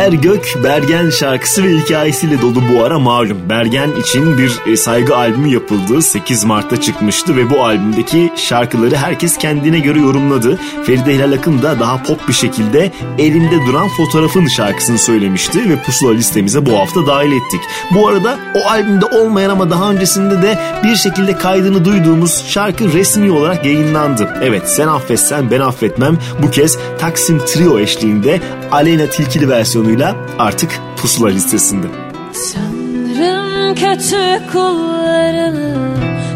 Yer 0.00 0.12
Gök 0.12 0.54
Bergen 0.64 1.10
şarkısı 1.10 1.64
ve 1.64 1.78
hikayesiyle 1.78 2.42
dolu 2.42 2.62
bu 2.72 2.84
ara 2.84 2.98
malum. 2.98 3.48
Bergen 3.48 3.90
için 4.00 4.38
bir 4.38 4.72
e, 4.72 4.76
saygı 4.76 5.16
albümü 5.16 5.48
yapıldı. 5.48 6.02
8 6.02 6.44
Mart'ta 6.44 6.80
çıkmıştı 6.80 7.36
ve 7.36 7.50
bu 7.50 7.64
albümdeki 7.64 8.32
şarkıları 8.36 8.96
herkes 8.96 9.38
kendine 9.38 9.78
göre 9.78 9.98
yorumladı. 9.98 10.58
Feride 10.86 11.14
Hilal 11.14 11.32
Akın 11.32 11.62
da 11.62 11.80
daha 11.80 12.02
pop 12.02 12.28
bir 12.28 12.32
şekilde 12.32 12.92
elimde 13.18 13.66
duran 13.66 13.88
fotoğrafın 13.88 14.46
şarkısını 14.46 14.98
söylemişti 14.98 15.70
ve 15.70 15.82
pusula 15.82 16.12
listemize 16.12 16.66
bu 16.66 16.78
hafta 16.78 17.06
dahil 17.06 17.32
ettik. 17.32 17.60
Bu 17.94 18.08
arada 18.08 18.38
o 18.54 18.70
albümde 18.70 19.06
olmayan 19.06 19.50
ama 19.50 19.70
daha 19.70 19.90
öncesinde 19.90 20.42
de 20.42 20.58
bir 20.84 20.96
şekilde 20.96 21.38
kaydını 21.38 21.84
duyduğumuz 21.84 22.44
şarkı 22.48 22.92
resmi 22.92 23.32
olarak 23.32 23.64
yayınlandı. 23.64 24.38
Evet 24.42 24.70
sen 24.70 24.88
affetsen 24.88 25.50
ben 25.50 25.60
affetmem 25.60 26.18
bu 26.42 26.50
kez 26.50 26.78
Taksim 26.98 27.38
Trio 27.38 27.78
eşliğinde 27.78 28.40
Aleyna 28.72 29.06
Tilkili 29.06 29.48
versiyonuyla 29.90 30.16
artık 30.38 30.70
pusula 30.96 31.28
listesinde. 31.28 31.86
Sanırım 32.32 33.74
kötü 33.74 34.52
kullarını 34.52 35.90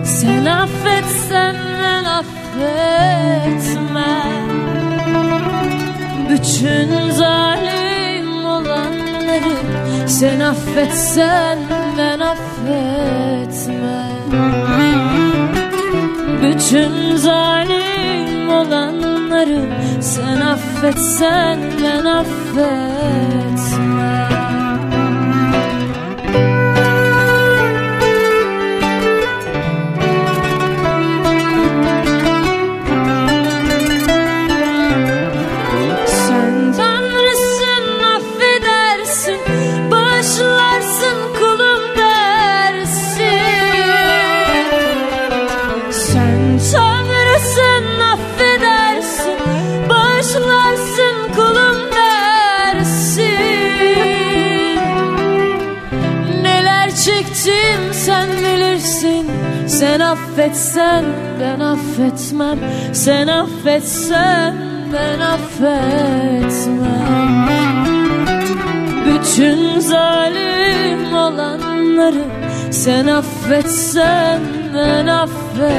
Sen 0.05 0.45
affetsen 0.45 1.57
ben 1.83 2.05
affetmem 2.05 2.35
Bütün 6.31 7.11
zalim 7.11 8.45
olanları 8.45 9.57
Sen 10.07 10.41
affetsen 10.41 11.59
ben 11.99 12.21
affetmem 12.21 12.75
Bütün 16.43 17.17
zalim 17.17 18.49
olanları 19.35 20.03
Sen 20.03 20.41
affetsen 20.41 21.59
ben 21.83 22.05
affetmem 22.05 23.54
affetsen 60.75 61.05
ben 61.41 61.61
affetmem. 61.61 62.59
Sen 62.93 63.29
affetsen 63.29 64.55
ben 64.93 65.21
affetmem. 65.21 66.75
Bütün 69.07 69.81
zalim 69.81 71.15
olanları 71.15 72.25
Sen 72.71 73.07
affetsen 73.07 74.41
ben 74.75 75.07
affetmem 75.07 75.75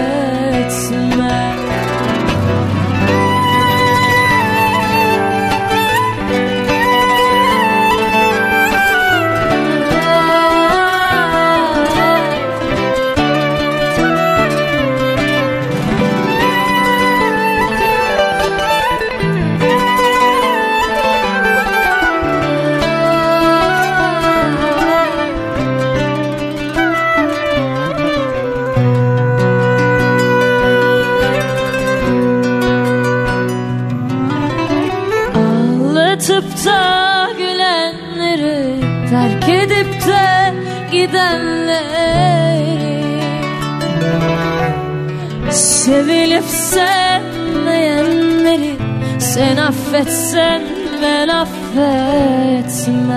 affetsen 50.35 50.61
ben 51.01 51.27
affetmem 51.27 53.15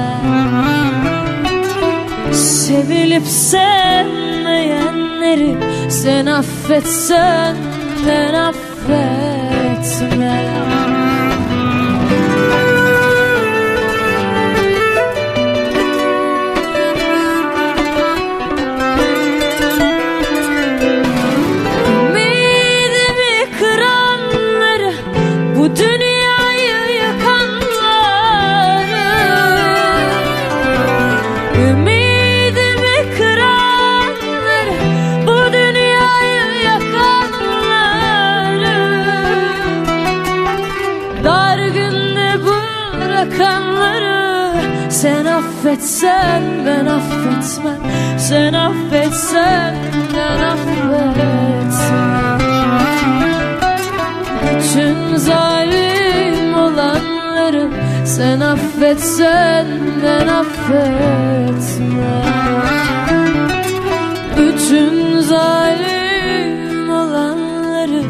Sevilip 2.32 3.26
sevmeyenleri 3.26 5.56
Sen 5.88 6.26
affetsen 6.26 7.56
ben 8.06 8.34
affetmem 8.34 8.98
affetsen 45.98 46.42
ben 46.66 46.86
affetmem. 46.86 47.80
Sen 48.18 48.52
affetsen 48.52 49.74
ben 50.14 50.40
affetmem. 50.42 52.38
Bütün 54.42 55.16
zalim 55.16 56.54
olanları 56.54 57.68
Sen 58.04 58.40
affetsen 58.40 59.66
ben 60.02 60.26
affetmem. 60.26 61.88
Bütün 64.36 65.20
zalim 65.20 66.90
olanları 66.90 68.02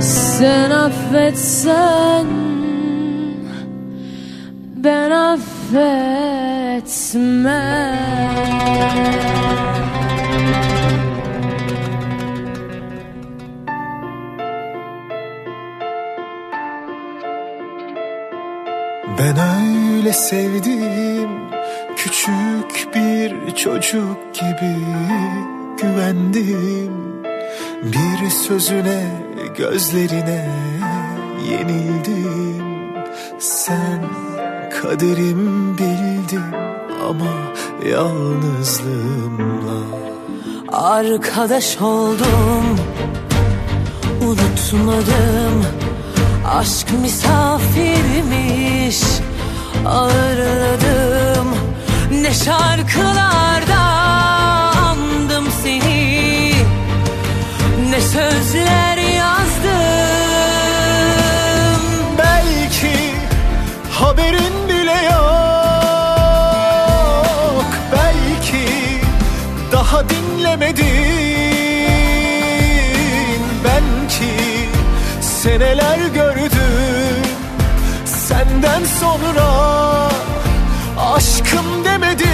Sen 0.00 0.70
affetsen 0.70 2.26
ben 4.76 5.10
affetmem 5.10 6.19
Ben 7.14 7.18
öyle 19.98 20.12
sevdim 20.12 21.30
küçük 21.96 22.94
bir 22.94 23.54
çocuk 23.54 24.34
gibi 24.34 24.76
güvendim. 25.82 27.22
Bir 27.82 28.30
sözüne 28.30 29.02
gözlerine 29.58 30.48
yenildim. 31.50 32.64
Sen 33.38 34.00
kaderim 34.82 35.39
yalnızlığımla 37.90 39.80
Arkadaş 40.72 41.78
oldum. 41.80 42.78
Unutmadım 44.22 45.64
Aşk 46.56 46.86
misafirmiş. 47.02 49.00
Ağırladım 49.86 51.54
Ne 52.12 52.34
şarkılarda 52.34 53.80
andım 54.88 55.44
seni. 55.62 56.52
Ne 57.90 58.00
sözler 58.00 58.96
yazdım. 58.96 59.80
Belki 62.18 63.14
haberin 63.90 64.68
bile 64.68 65.04
yok 65.04 65.19
daha 69.90 70.04
dinlemedin. 70.08 70.84
Ben 73.64 74.08
ki 74.08 74.30
seneler 75.20 75.98
gördüm. 76.14 77.22
Senden 78.04 78.84
sonra 79.00 79.48
aşkım 81.14 81.84
demedim. 81.84 82.28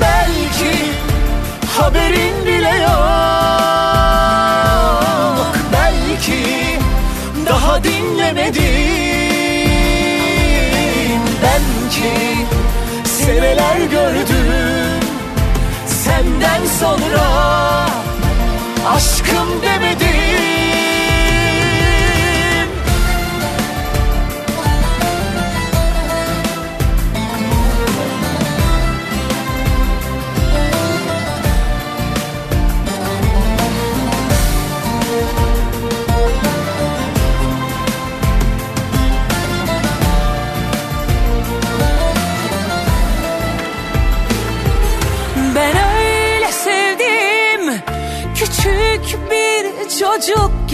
Belki 0.00 0.74
haberin 1.78 2.46
bile 2.46 2.82
yok. 2.82 3.12
Belki 5.72 6.42
daha 7.46 7.84
dinlemedin. 7.84 8.62
Ben 11.42 11.90
ki 11.90 12.31
seneler 13.26 13.80
gördüm. 13.80 15.00
Senden 15.86 16.66
sonra 16.80 17.26
aşkım 18.94 19.62
demedim 19.62 20.71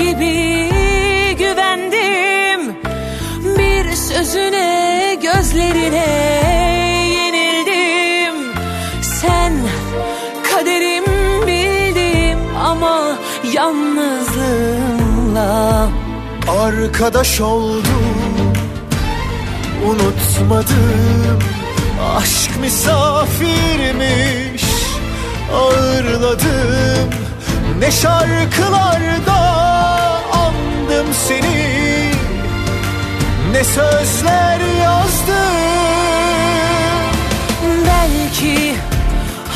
gibi 0.09 0.69
güvendim. 1.39 2.61
Bir 3.59 3.97
sözüne 3.97 5.19
gözlerine 5.23 6.07
yenildim. 7.15 8.35
Sen 9.03 9.53
kaderim 10.51 11.05
bildim 11.47 12.39
ama 12.65 13.19
yalnızlığımla 13.53 15.89
Arkadaş 16.49 17.41
oldum 17.41 18.53
Unutmadım. 19.87 21.39
Aşk 22.17 22.51
misafirmiş 22.61 24.65
Ağırladım. 25.55 27.11
Ne 27.79 27.91
şarkılarda 27.91 29.58
andım 30.99 31.15
seni. 31.15 32.13
Ne 33.53 33.65
sözler 33.65 34.61
yazdım 34.83 35.35
Belki 37.87 38.75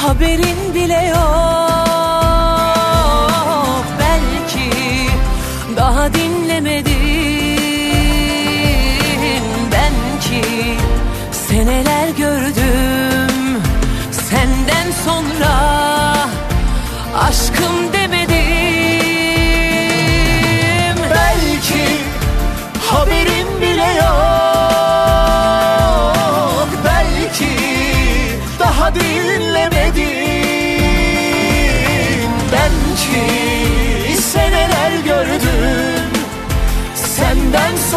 haberin 0.03 0.75
bile 0.75 1.07
yok. 1.09 1.19
Belki 4.01 4.71
daha 5.77 6.15
dinlemedin. 6.15 6.93
Ben 9.73 10.21
ki 10.21 10.43
seneler 11.49 12.09
gördüm. 12.09 13.63
Senden 14.31 14.91
sonra 15.05 15.55
aşkım 17.19 17.93
demedim 17.93 18.22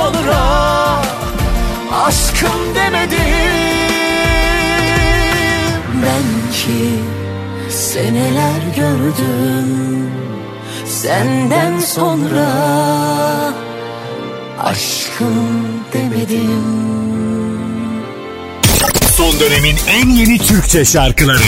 Senden 0.05 0.23
sonra 0.23 1.01
aşkım 2.05 2.75
demedim. 2.75 3.19
Ben 6.03 6.51
ki 6.51 6.89
seneler 7.69 8.61
gördüm 8.75 10.11
Senden 10.85 11.79
sonra 11.79 12.47
aşkım 14.63 15.67
demedim. 15.93 16.63
Son 19.17 19.39
dönemin 19.39 19.75
en 19.87 20.09
yeni 20.09 20.37
Türkçe 20.37 20.85
şarkıları 20.85 21.43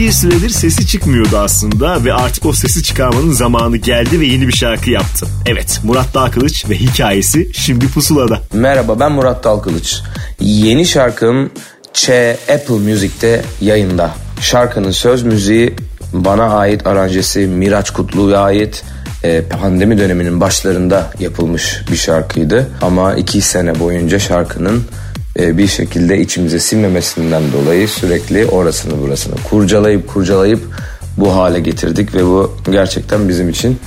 Bir 0.00 0.12
süredir 0.12 0.50
sesi 0.50 0.86
çıkmıyordu 0.86 1.38
aslında 1.38 2.04
ve 2.04 2.12
artık 2.14 2.46
o 2.46 2.52
sesi 2.52 2.82
çıkarmanın 2.82 3.32
zamanı 3.32 3.76
geldi 3.76 4.20
ve 4.20 4.26
yeni 4.26 4.48
bir 4.48 4.52
şarkı 4.52 4.90
yaptı. 4.90 5.26
Evet 5.46 5.80
Murat 5.84 6.14
Dağkılıç 6.14 6.68
ve 6.70 6.76
hikayesi 6.76 7.50
şimdi 7.54 7.88
pusulada. 7.88 8.40
Merhaba 8.52 9.00
ben 9.00 9.12
Murat 9.12 9.44
Dalkılıç. 9.44 10.00
Yeni 10.40 10.86
şarkım 10.86 11.50
Ç 11.92 12.10
Apple 12.54 12.74
Music'te 12.74 13.42
yayında. 13.60 14.10
Şarkının 14.40 14.90
söz 14.90 15.22
müziği 15.22 15.74
bana 16.12 16.44
ait 16.44 16.86
aranjesi 16.86 17.46
Miraç 17.46 17.90
Kutlu'ya 17.90 18.38
ait 18.38 18.84
e, 19.22 19.42
pandemi 19.42 19.98
döneminin 19.98 20.40
başlarında 20.40 21.10
yapılmış 21.18 21.82
bir 21.90 21.96
şarkıydı. 21.96 22.68
Ama 22.82 23.14
iki 23.14 23.40
sene 23.40 23.80
boyunca 23.80 24.18
şarkının 24.18 24.84
bir 25.38 25.66
şekilde 25.66 26.20
içimize 26.20 26.58
sinmemesinden 26.58 27.42
dolayı 27.52 27.88
sürekli 27.88 28.46
orasını 28.46 29.02
burasını 29.02 29.34
kurcalayıp 29.50 30.08
kurcalayıp 30.08 30.60
bu 31.16 31.34
hale 31.36 31.60
getirdik 31.60 32.14
ve 32.14 32.24
bu 32.24 32.56
gerçekten 32.70 33.28
bizim 33.28 33.48
için 33.48 33.78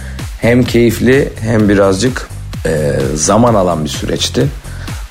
hem 0.41 0.64
keyifli 0.64 1.30
hem 1.41 1.70
birazcık 1.70 2.30
e, 2.66 2.91
zaman 3.16 3.54
alan 3.54 3.84
bir 3.84 3.89
süreçti. 3.89 4.48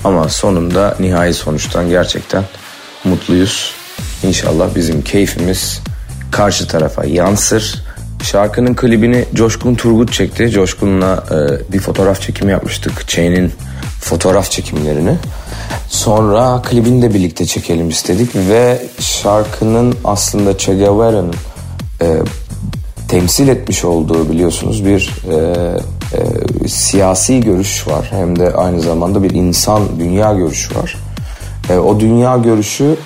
Ama 0.05 0.29
sonunda 0.29 0.97
nihai 1.01 1.35
sonuçtan 1.35 1.89
gerçekten 1.89 2.45
mutluyuz. 3.05 3.75
İnşallah 4.23 4.75
bizim 4.75 5.03
keyfimiz 5.03 5.81
karşı 6.31 6.67
tarafa 6.67 7.05
yansır. 7.05 7.85
Şarkının 8.23 8.75
klibini 8.75 9.25
Coşkun 9.35 9.75
Turgut 9.75 10.13
çekti. 10.13 10.51
Coşkun'la 10.51 11.25
e, 11.31 11.73
bir 11.73 11.79
fotoğraf 11.79 12.21
çekimi 12.21 12.53
yapmıştık. 12.53 13.09
Chain'in 13.09 13.53
fotoğraf 14.03 14.51
çekimlerini. 14.51 15.17
Sonra 15.89 16.63
klibini 16.63 17.03
de 17.03 17.15
birlikte 17.15 17.47
çekelim 17.47 17.89
istedik 17.89 18.37
ve 18.37 18.83
şarkının 18.99 19.95
aslında 20.05 20.59
Che 20.59 20.75
Guevara'nın 20.75 21.35
e, 22.03 22.17
temsil 23.09 23.49
etmiş 23.49 23.85
olduğu 23.85 24.31
biliyorsunuz 24.31 24.87
bir 24.87 25.15
e, 25.31 25.37
e, 26.65 26.69
siyasi 26.69 27.41
görüş 27.41 27.89
var. 27.89 28.09
Hem 28.11 28.39
de 28.39 28.53
aynı 28.55 28.81
zamanda 28.81 29.23
bir 29.23 29.31
insan 29.31 29.83
dünya 29.99 30.33
görüşü 30.33 30.77
var. 30.77 30.97
E, 31.71 31.79
o 31.79 32.01
dünya 32.01 32.37
görüşü 32.37 32.97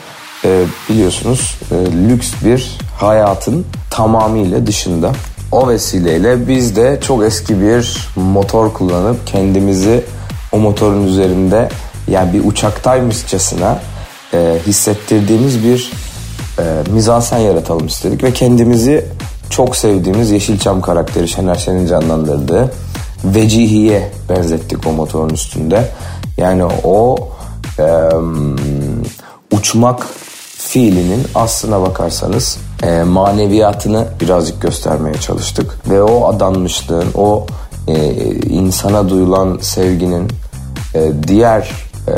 e, 0.45 0.63
biliyorsunuz 0.89 1.59
e, 1.71 1.75
lüks 2.09 2.33
bir 2.45 2.79
hayatın 2.99 3.67
tamamıyla 3.91 4.67
dışında. 4.67 5.13
O 5.53 5.69
vesileyle 5.69 6.49
biz 6.49 6.77
de 6.77 6.99
çok 7.03 7.25
eski 7.25 7.61
bir 7.61 8.09
motor 8.17 8.73
kullanıp 8.73 9.27
kendimizi 9.27 10.05
o 10.57 10.59
motorun 10.59 11.07
üzerinde 11.07 11.69
yani 12.09 12.33
bir 12.33 12.45
uçaktaymışçasına 12.45 13.79
e, 14.35 14.57
hissettirdiğimiz 14.67 15.65
bir 15.65 15.93
e, 16.59 16.63
mizansen 16.93 17.39
yaratalım 17.39 17.87
istedik 17.87 18.23
ve 18.23 18.33
kendimizi 18.33 19.05
çok 19.51 19.77
sevdiğimiz 19.77 20.31
Yeşilçam 20.31 20.81
karakteri 20.81 21.29
Şener 21.29 21.55
Şen'in 21.55 21.87
canlandırdığı 21.87 22.73
Vecihi'ye 23.25 24.11
benzettik 24.29 24.87
o 24.87 24.93
motorun 24.93 25.29
üstünde. 25.29 25.89
Yani 26.37 26.65
o 26.85 27.17
e, 27.79 27.85
uçmak 29.53 30.07
fiilinin 30.59 31.27
aslına 31.35 31.83
bakarsanız 31.83 32.59
e, 32.83 33.03
maneviyatını 33.03 34.07
birazcık 34.21 34.63
göstermeye 34.63 35.15
çalıştık. 35.15 35.79
Ve 35.91 36.03
o 36.03 36.27
adanmışlığın, 36.27 37.07
o 37.15 37.47
e, 37.89 38.15
insana 38.35 39.09
duyulan 39.09 39.59
sevginin 39.61 40.29
ee, 40.97 41.13
diğer 41.29 41.71
e, 42.09 42.15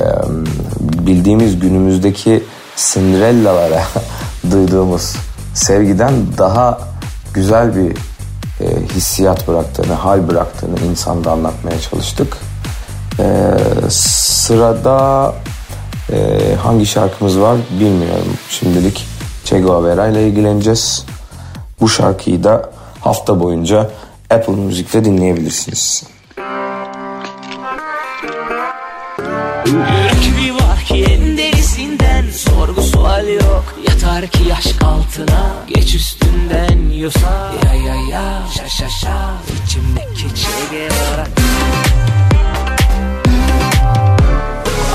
bildiğimiz 1.06 1.58
günümüzdeki 1.58 2.44
Cinderella'lara 2.76 3.82
duyduğumuz 4.50 5.16
sevgiden 5.54 6.14
daha 6.38 6.78
güzel 7.34 7.76
bir 7.76 7.90
e, 8.64 8.86
hissiyat 8.94 9.48
bıraktığını, 9.48 9.92
hal 9.92 10.28
bıraktığını 10.28 10.80
insanda 10.90 11.32
anlatmaya 11.32 11.80
çalıştık. 11.80 12.36
Ee, 13.20 13.56
sırada 13.90 15.34
e, 16.12 16.38
hangi 16.62 16.86
şarkımız 16.86 17.40
var 17.40 17.56
bilmiyorum. 17.80 18.36
Şimdilik 18.50 19.06
Che 19.44 19.60
Guevara 19.60 20.06
ile 20.06 20.28
ilgileneceğiz. 20.28 21.04
Bu 21.80 21.88
şarkıyı 21.88 22.44
da 22.44 22.70
hafta 23.00 23.40
boyunca 23.40 23.90
Apple 24.30 24.52
Müzik'te 24.52 25.04
dinleyebilirsiniz. 25.04 26.04
Akar 34.18 34.30
ki 34.30 34.54
aşk 34.54 34.82
altına 34.84 35.54
Geç 35.74 35.94
üstünden 35.94 36.90
yosa. 36.90 37.52
Ya 37.64 37.74
ya 37.74 37.94
ya 37.94 38.42
şa 38.56 38.68
şa 38.68 38.88
şa. 38.88 39.34
İçimdeki 39.64 40.22
çege 40.22 40.88
olarak 40.88 41.28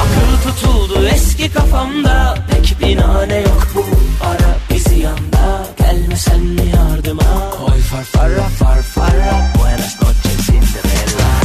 Akıl 0.01 0.51
tutuldu 0.51 1.07
eski 1.07 1.51
kafamda. 1.51 2.37
Pek 2.51 2.81
binane 2.81 3.37
yok 3.37 3.67
bu 3.75 3.85
ara 4.25 4.57
bizi 4.69 4.99
yanda 4.99 5.67
Gelme 5.77 6.15
sen 6.17 6.41
mi 6.41 6.61
yardıma? 6.75 7.51
Koy 7.51 7.79
farfara 7.79 8.49
farfara 8.59 9.51
Buenas 9.57 10.01
noches 10.01 10.45
Cinderella. 10.45 11.42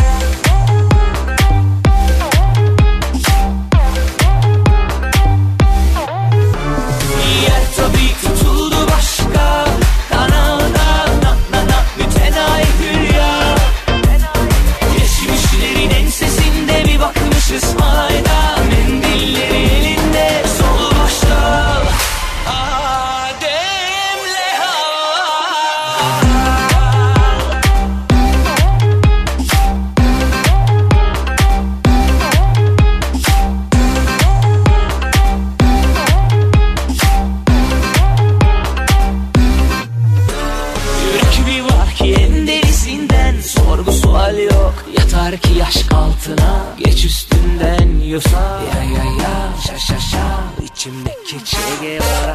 you 48.09 48.21
Ya 48.73 48.83
ya 48.95 49.05
ya 49.23 49.35
şa 49.65 49.79
şa 49.79 49.99
şa 50.11 50.25
içimdeki 50.65 51.45
Che 51.45 51.59
Guevara 51.81 52.35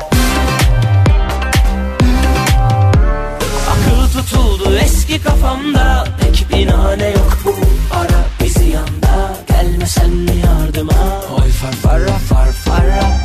Akıl 3.71 4.01
tutuldu 4.13 4.76
eski 4.84 5.21
kafamda 5.21 6.04
Pek 6.20 6.45
bir 6.50 6.67
nane 6.67 7.08
yok 7.09 7.37
bu 7.45 7.55
ara. 7.95 8.20
Bizi 8.43 8.70
yanda 8.70 9.37
Gelmesen 9.47 10.09
mi 10.09 10.36
yardıma? 10.45 11.21
Oy 11.41 11.50
far 11.50 11.71
fara 11.71 12.17
far 12.29 12.51
fara 12.51 13.22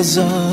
was 0.00 0.16
on. 0.16 0.49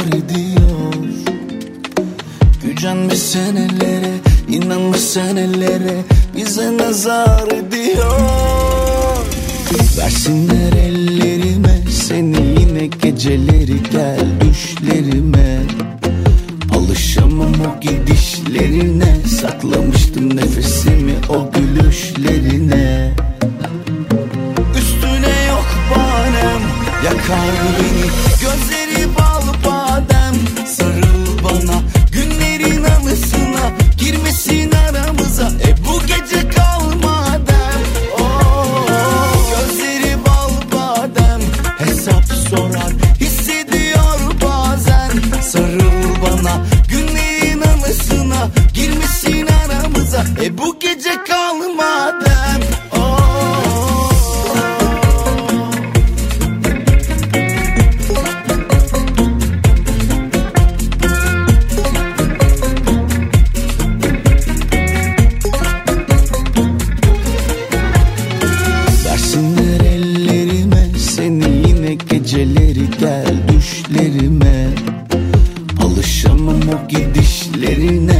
dişlerine 77.17 78.16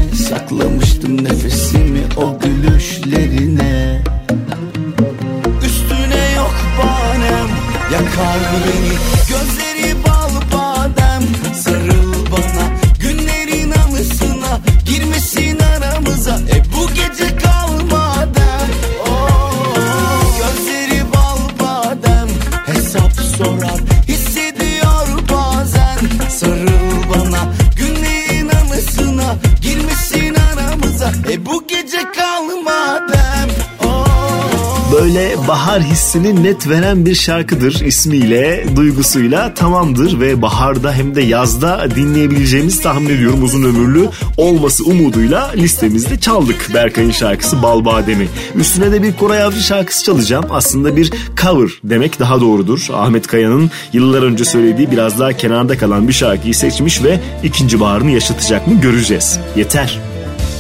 hissini 36.17 36.43
net 36.43 36.69
veren 36.69 37.05
bir 37.05 37.15
şarkıdır 37.15 37.81
ismiyle, 37.81 38.65
duygusuyla 38.75 39.53
tamamdır 39.53 40.19
ve 40.19 40.41
baharda 40.41 40.93
hem 40.93 41.15
de 41.15 41.21
yazda 41.21 41.87
dinleyebileceğimiz 41.95 42.81
tahmin 42.81 43.09
ediyorum 43.09 43.43
uzun 43.43 43.63
ömürlü 43.63 44.09
olması 44.37 44.83
umuduyla 44.85 45.51
listemizde 45.55 46.19
çaldık 46.19 46.69
Berkay'ın 46.73 47.11
şarkısı 47.11 47.63
Bal 47.63 47.85
Bademi. 47.85 48.27
Üstüne 48.55 48.91
de 48.91 49.03
bir 49.03 49.13
Koray 49.13 49.43
Avcı 49.43 49.59
şarkısı 49.59 50.03
çalacağım. 50.03 50.45
Aslında 50.49 50.95
bir 50.95 51.11
cover 51.41 51.69
demek 51.83 52.19
daha 52.19 52.41
doğrudur. 52.41 52.87
Ahmet 52.93 53.27
Kaya'nın 53.27 53.71
yıllar 53.93 54.23
önce 54.23 54.45
söylediği 54.45 54.91
biraz 54.91 55.19
daha 55.19 55.33
kenarda 55.33 55.77
kalan 55.77 56.07
bir 56.07 56.13
şarkıyı 56.13 56.55
seçmiş 56.55 57.03
ve 57.03 57.19
ikinci 57.43 57.79
baharını 57.79 58.11
yaşatacak 58.11 58.67
mı 58.67 58.81
göreceğiz. 58.81 59.39
Yeter. 59.55 59.99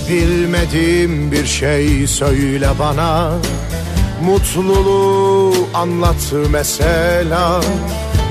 Bilmediğim 0.09 1.31
bir 1.31 1.45
şey 1.45 2.07
söyle 2.07 2.67
bana 2.79 3.31
Mutluluğu 4.25 5.53
anlat 5.73 6.33
mesela 6.49 7.61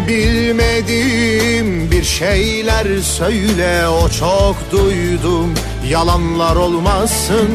Bilmediğim 0.09 1.91
bir 1.91 2.05
şeyler 2.05 3.01
söyle 3.01 3.89
O 3.89 4.09
çok 4.09 4.57
duydum. 4.73 5.55
Yalanlar 5.89 6.57
olmasın 6.57 7.49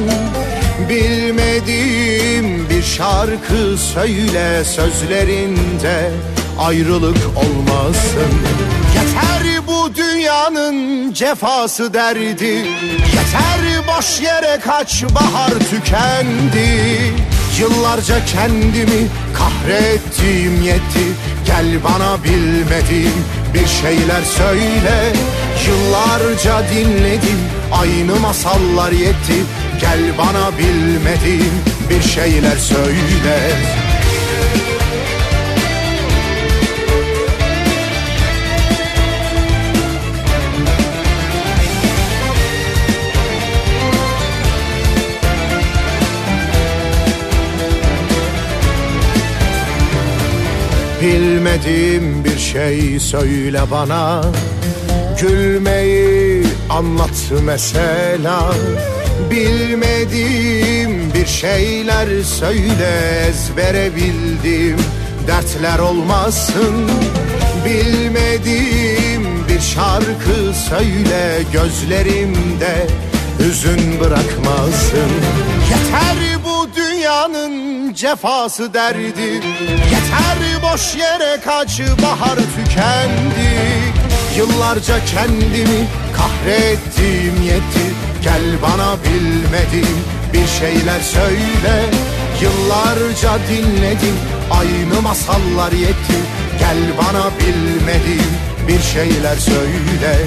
Bilmediğim 0.90 2.70
bir 2.70 2.84
şarkı 2.84 3.78
söyle 3.94 4.64
Sözlerinde 4.64 6.12
ayrılık 6.60 7.18
olmasın. 7.38 8.32
Yeter 8.95 9.68
bu 9.68 9.95
dünyanın 9.95 11.14
cefası 11.14 11.94
derdi 11.94 12.45
Yeter 12.45 13.88
boş 13.88 14.22
yere 14.22 14.60
kaç 14.60 15.03
bahar 15.03 15.52
tükendi 15.70 17.31
Yıllarca 17.62 18.26
kendimi 18.26 19.08
kahrettiğim 19.34 20.62
yetti 20.62 21.06
Gel 21.46 21.84
bana 21.84 22.24
bilmediğim 22.24 23.26
bir 23.54 23.68
şeyler 23.68 24.22
söyle. 24.22 25.14
Yıllarca 25.68 26.64
dinledim 26.70 27.40
aynı 27.72 28.20
masallar 28.20 28.92
yetti 28.92 29.44
Gel 29.82 30.18
bana 30.18 30.58
bilmediğim 30.58 31.54
bir 31.90 32.02
şeyler 32.02 32.58
söyle 32.58 33.91
Bilmediğim 51.02 52.23
bir 52.23 52.38
şey 52.38 52.99
söyle 52.99 53.61
bana. 53.72 54.22
Gülmeyi 55.22 56.44
anlat 56.69 57.32
mesela. 57.45 58.53
Bilmediğim 59.32 61.14
bir 61.14 61.26
şeyler 61.26 62.23
söyle 62.23 63.26
ezbere 63.30 63.95
bildim 63.95 64.78
Dertler 65.28 65.80
olmasın. 65.80 66.90
Bilmediğim 67.65 69.48
bir 69.49 69.60
şarkı 69.60 70.53
söyle 70.69 71.44
gözlerimde 71.53 72.88
Hüzün 73.40 73.99
bırakmasın. 73.99 75.11
Yeter 75.69 76.40
bu 76.45 76.61
dünyanın 77.02 77.94
cefası 77.94 78.73
derdi. 78.73 79.22
Yeter 79.91 80.38
boş 80.64 80.95
yere 80.95 81.40
kaç 81.45 81.80
bahar 81.80 82.36
tükendi. 82.36 83.49
Yıllarca 84.38 85.06
kendimi 85.06 85.88
kahrettiğim 86.18 87.41
yetti. 87.44 87.86
Gel 88.23 88.61
bana 88.61 88.95
bilmediğim 89.03 90.03
bir 90.34 90.48
şeyler 90.48 90.99
söyle. 90.99 91.86
Yıllarca 92.41 93.32
dinledim 93.49 94.15
aynı 94.52 95.02
masallar 95.02 95.72
yetti. 95.72 96.18
Gel 96.60 96.78
bana 96.98 97.26
bilmediğim 97.40 98.32
bir 98.68 98.82
şeyler 98.82 99.36
söyle. 99.36 100.18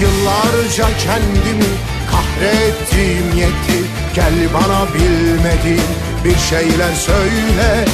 Yıllarca 0.00 0.86
kendimi 1.04 1.70
kahrettiğim 2.10 3.36
yetti. 3.36 3.90
Gel 4.14 4.34
bana 4.54 4.86
bilmediğim 4.94 6.15
bir 6.26 6.38
şeyler 6.38 6.94
söyle. 6.94 7.84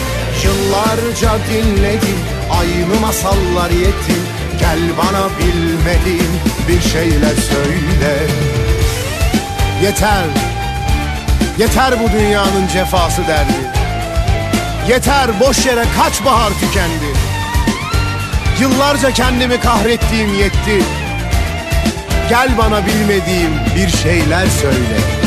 Yıllarca 0.44 1.30
dinledim 1.50 2.18
aynı 2.50 3.00
masallar 3.00 3.70
yetti 3.70 4.12
Gel 4.60 4.78
bana 4.98 5.28
bilmediğim 5.38 6.32
bir 6.68 6.80
şeyler 6.80 7.34
söyle. 7.34 8.26
Yeter, 9.82 10.24
yeter 11.58 11.94
bu 12.00 12.12
dünyanın 12.12 12.66
cefası 12.72 13.22
derdi. 13.28 13.52
Yeter 14.88 15.40
boş 15.40 15.66
yere 15.66 15.84
kaç 16.02 16.24
bahar 16.24 16.50
tükendi. 16.50 17.12
Yıllarca 18.60 19.10
kendimi 19.10 19.60
kahrettiğim 19.60 20.34
yetti. 20.34 20.84
Gel 22.28 22.58
bana 22.58 22.86
bilmediğim 22.86 23.50
bir 23.76 23.88
şeyler 23.88 24.46
söyle 24.46 25.21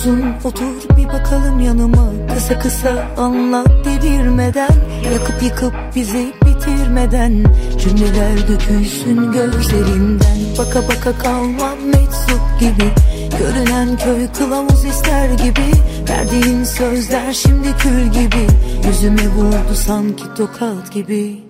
Uzun 0.00 0.34
otur 0.44 0.96
bir 0.96 1.08
bakalım 1.08 1.60
yanıma. 1.60 2.12
Kısa 2.34 2.58
kısa 2.58 3.08
anlat 3.18 3.68
devirmeden. 3.84 4.74
Yakıp 5.12 5.42
yıkıp 5.42 5.74
bizi 5.96 6.32
bitirmeden. 6.46 7.44
Cümleler 7.78 8.48
dökülsün 8.48 9.32
gözlerinden. 9.32 10.38
Baka 10.58 10.88
baka 10.88 11.18
kalmam 11.18 11.78
meczup 11.86 12.60
gibi. 12.60 12.90
Görünen 13.38 13.98
köy 13.98 14.32
kılavuz 14.38 14.84
ister 14.84 15.30
gibi. 15.30 15.70
Verdiğin 16.08 16.64
sözler 16.64 17.32
şimdi 17.32 17.76
kül 17.78 18.06
gibi. 18.06 18.46
Yüzüme 18.86 19.28
vurdu 19.28 19.74
sanki 19.74 20.24
tokat 20.36 20.92
gibi 20.92 21.49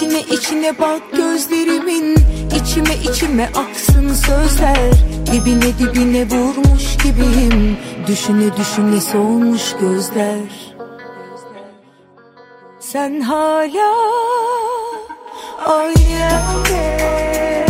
İçine 0.00 0.20
içine 0.20 0.78
bak 0.78 1.02
gözlerimin. 1.12 2.16
İçime 2.56 2.94
içime 3.10 3.50
aksın 3.56 4.14
sözler. 4.14 4.92
Dibine 5.32 5.78
dibine 5.78 6.26
vurmuş 6.30 6.96
gibiyim. 6.96 7.76
Düşüne 8.06 8.56
düşüne 8.56 9.00
solmuş 9.00 9.76
gözler. 9.80 10.74
Sen 12.80 13.20
hala 13.20 13.94
aynı 15.66 16.00
yerde 16.00 17.69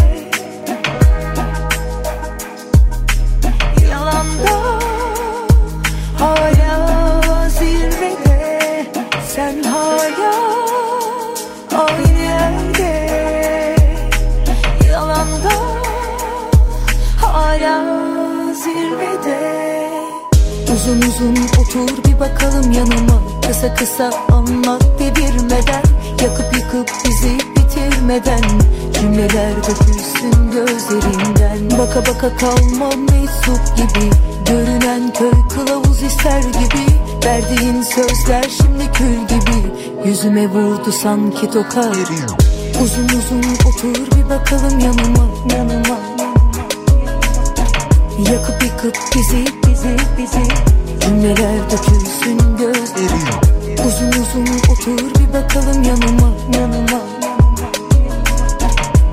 Uzun 21.20 21.36
otur 21.60 22.04
bir 22.04 22.20
bakalım 22.20 22.72
yanıma. 22.72 23.22
Kısa 23.46 23.74
kısa 23.74 24.10
anlat 24.32 24.84
devirmeden 24.98 25.82
Yakıp 26.22 26.56
yıkıp 26.56 26.90
bizi 27.04 27.38
bitirmeden. 27.56 28.42
Cümleler 28.94 29.56
dökülsün 29.56 30.50
gözlerinden. 30.52 31.78
Baka 31.78 32.00
baka 32.06 32.36
kalmam 32.36 33.00
meczup 33.00 33.76
gibi. 33.76 34.10
Görünen 34.46 35.12
köy 35.12 35.48
kılavuz 35.54 36.02
ister 36.02 36.40
gibi. 36.40 36.86
Verdiğin 37.24 37.82
sözler 37.82 38.46
şimdi 38.56 38.92
kül 38.92 39.28
gibi. 39.28 39.72
Yüzüme 40.08 40.48
vurdu 40.48 40.92
sanki 40.92 41.50
tokat 41.50 41.96
Uzun 42.82 43.04
uzun 43.04 43.42
otur 43.68 44.16
bir 44.16 44.30
bakalım 44.30 44.78
yanıma 44.78 45.26
yanıma. 45.56 45.98
Yakıp 48.32 48.62
yıkıp 48.62 48.96
bizi 49.14 49.44
bizi 49.66 49.96
bizi 50.18 50.79
Cümleler 51.00 51.70
dökülsün 51.70 52.38
gözlerim? 52.58 53.28
Uzun 53.86 54.08
uzun 54.08 54.46
otur 54.72 55.20
bir 55.20 55.32
bakalım 55.32 55.82
yanıma 55.82 56.32
yanıma 56.58 57.19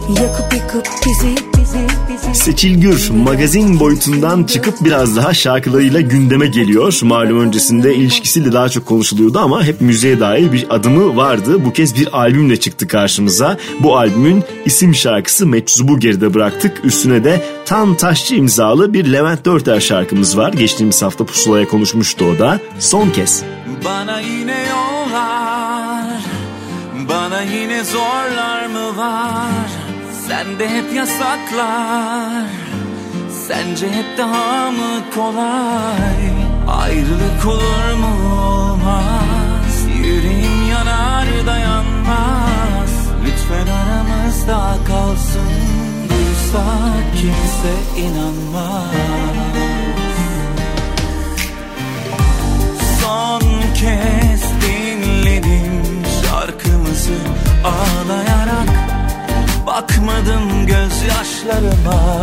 Yakıp 0.09 0.53
yıkıp 0.53 0.87
bizi 1.05 1.35
bizi 1.57 1.87
bizi 2.09 2.35
Seçil 2.35 2.81
Gür 2.81 3.09
magazin 3.09 3.79
boyutundan 3.79 4.43
çıkıp 4.43 4.75
biraz 4.81 5.15
daha 5.15 5.33
şarkılarıyla 5.33 6.01
gündeme 6.01 6.47
geliyor. 6.47 6.99
Malum 7.03 7.39
öncesinde 7.39 7.95
ilişkisiyle 7.95 8.51
daha 8.51 8.69
çok 8.69 8.85
konuşuluyordu 8.85 9.39
ama 9.39 9.63
hep 9.63 9.81
müziğe 9.81 10.19
dair 10.19 10.51
bir 10.51 10.65
adımı 10.69 11.15
vardı. 11.15 11.65
Bu 11.65 11.73
kez 11.73 11.95
bir 11.95 12.19
albümle 12.19 12.59
çıktı 12.59 12.87
karşımıza. 12.87 13.57
Bu 13.79 13.97
albümün 13.97 14.43
isim 14.65 14.95
şarkısı 14.95 15.47
Meczubu 15.47 15.99
geride 15.99 16.33
bıraktık. 16.33 16.85
Üstüne 16.85 17.23
de 17.23 17.45
Tan 17.65 17.97
Taşçı 17.97 18.35
imzalı 18.35 18.93
bir 18.93 19.13
Levent 19.13 19.45
Dörter 19.45 19.79
şarkımız 19.79 20.37
var. 20.37 20.53
Geçtiğimiz 20.53 21.01
hafta 21.01 21.25
Pusula'ya 21.25 21.67
konuşmuştu 21.67 22.25
o 22.25 22.39
da. 22.39 22.59
Son 22.79 23.09
kez. 23.09 23.43
Bana 23.85 24.19
yine 24.19 24.67
yollar 24.69 26.21
Bana 27.09 27.41
yine 27.41 27.83
zorlar 27.83 28.65
mı 28.65 28.97
var 28.97 29.66
Sende 30.27 30.69
hep 30.69 30.93
yasaklar 30.93 32.45
Sence 33.47 33.87
hep 33.87 34.17
daha 34.17 34.71
mı 34.71 35.03
kolay? 35.15 36.21
Ayrılık 36.67 37.45
olur 37.45 37.93
mu? 37.99 38.35
Olmaz. 38.35 39.85
Yüreğim 40.03 40.69
yanar 40.71 41.25
dayanmaz. 41.45 42.91
Lütfen 43.25 43.73
aramızda 43.73 44.77
kalsın. 44.87 45.41
Duysa 46.09 46.63
kimse 47.15 48.01
inanmaz. 48.01 48.91
Son 53.01 53.41
kez 53.73 54.43
dinledim 54.61 56.03
şarkımızı 56.23 57.17
ağlayarak 57.63 58.96
Bakmadım 59.67 60.65
gözyaşlarıma. 60.65 62.21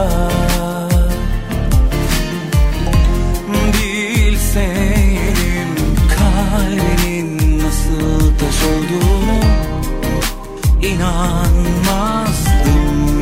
Bilseydim 3.73 5.71
kalbinin 6.17 7.59
nasıl 7.59 8.39
taş 8.39 8.59
olduğunu 8.65 9.41
İnanmazdım 10.83 12.19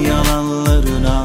yalanlarına. 0.06 1.24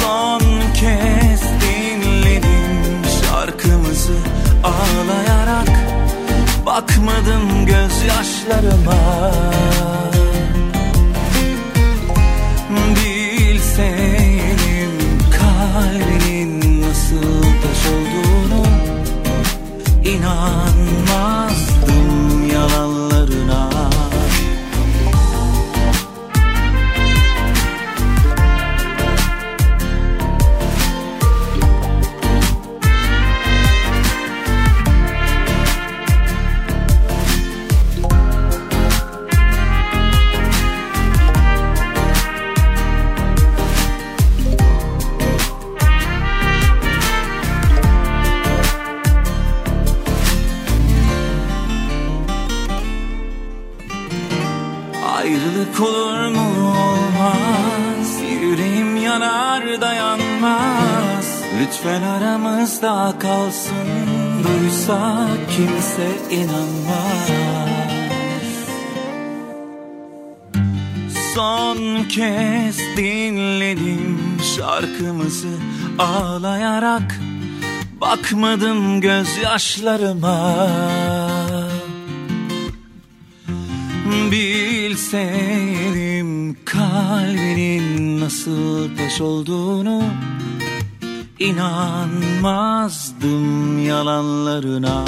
Son 0.00 0.40
kez 0.74 1.42
dinledim 1.42 3.02
şarkımızı 3.22 4.16
ağlayarak 4.64 5.68
Bakmadım 6.66 7.66
gözyaşlarıma 7.66 9.32
kalsın 63.42 63.88
Duysa 64.44 65.28
kimse 65.56 66.08
inanmaz. 66.30 67.30
Son 71.34 72.04
kez 72.08 72.78
dinledim 72.96 74.18
şarkımızı 74.56 75.48
ağlayarak. 75.98 77.20
Bakmadım 78.00 79.00
gözyaşlarıma. 79.00 80.68
Bilseydim 84.30 85.76
kalbinin 86.64 88.20
nasıl 88.20 88.96
taş 88.96 89.20
olduğunu 89.20 90.02
inanmazdım 91.42 93.38
yalanlarına. 93.86 95.04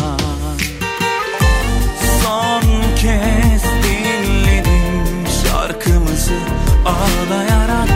Son 2.23 2.63
kez 2.97 3.63
dinledim 3.85 5.27
şarkımızı 5.43 6.39
ağlayarak. 6.85 7.89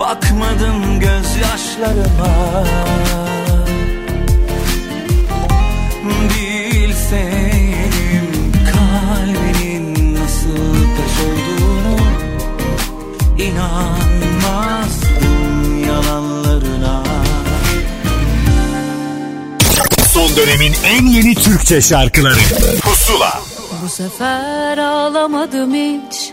Bakmadım 0.00 1.00
gözyaşlarıma. 1.00 2.34
Bilseydim 6.30 7.72
kalbinin 8.72 9.86
nasıl 10.14 10.74
taş 10.96 11.16
olduğunu 11.26 11.96
inanmazdım 13.38 14.15
dönemin 20.36 20.74
en 20.84 21.06
yeni 21.06 21.34
Türkçe 21.34 21.80
şarkıları 21.80 22.38
Pusula 22.82 23.40
Bu 23.84 23.88
sefer 23.88 24.78
ağlamadım 24.78 25.74
hiç 25.74 26.32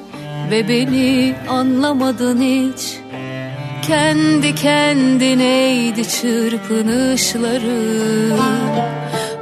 ve 0.51 0.69
beni 0.69 1.35
anlamadın 1.49 2.41
hiç. 2.41 2.97
Kendi 3.87 4.55
kendineydi 4.55 6.09
çırpınışları. 6.09 8.37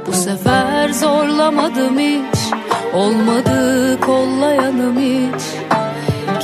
Bu 0.06 0.12
sefer 0.12 0.88
zorlamadım 0.88 1.98
hiç, 1.98 2.38
olmadı 2.94 4.00
kollayanım 4.00 4.98
hiç. 4.98 5.42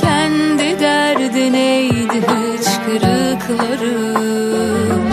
Kendi 0.01 0.79
derdineydi 0.79 2.21
hıçkırıklarım. 2.27 5.08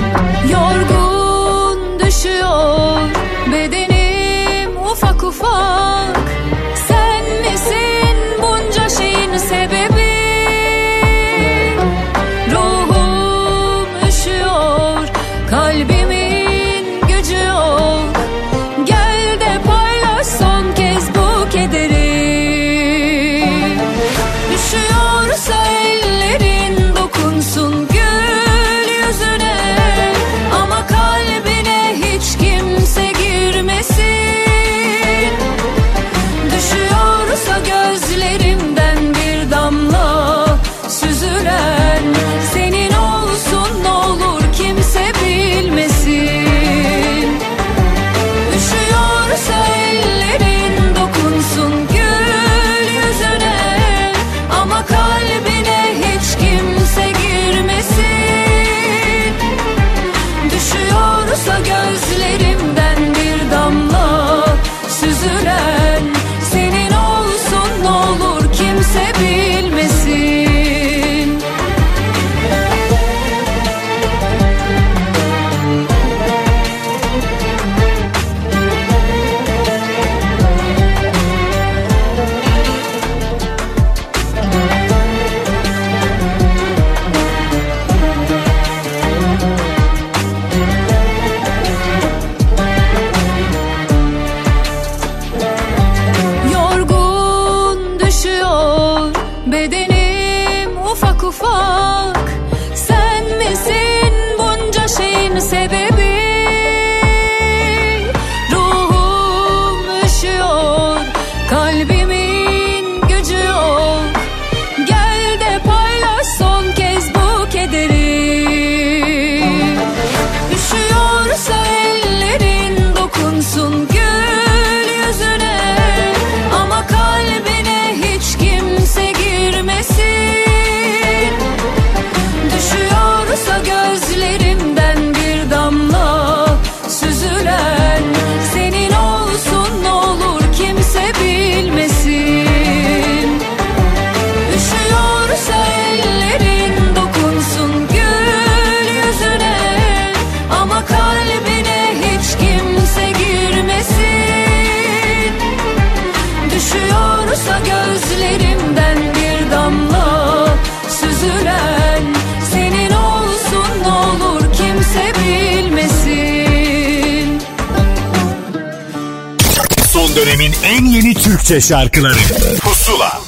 Türkçe 171.46 171.68
şarkıları 171.68 172.16
Pusula 172.60 173.20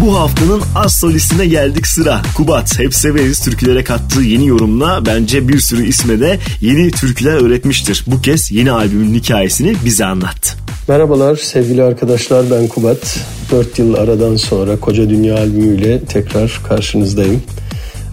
Bu 0.00 0.18
haftanın 0.18 0.62
az 0.74 0.92
solistine 0.92 1.46
geldik 1.46 1.86
sıra. 1.86 2.22
Kubat 2.36 2.78
hep 2.78 2.94
severiz 2.94 3.40
türkülere 3.44 3.84
kattığı 3.84 4.22
yeni 4.22 4.46
yorumla 4.46 5.06
bence 5.06 5.48
bir 5.48 5.58
sürü 5.58 5.86
isme 5.86 6.20
de 6.20 6.38
yeni 6.60 6.90
türküler 6.90 7.32
öğretmiştir. 7.32 8.04
Bu 8.06 8.22
kez 8.22 8.52
yeni 8.52 8.72
albümün 8.72 9.14
hikayesini 9.14 9.74
bize 9.84 10.04
anlattı. 10.04 10.56
Merhabalar 10.88 11.36
sevgili 11.36 11.82
arkadaşlar 11.82 12.50
ben 12.50 12.68
Kubat. 12.68 13.18
4 13.50 13.78
yıl 13.78 13.94
aradan 13.94 14.36
sonra 14.36 14.80
Koca 14.80 15.10
Dünya 15.10 15.38
albümüyle 15.38 16.04
tekrar 16.04 16.60
karşınızdayım. 16.68 17.42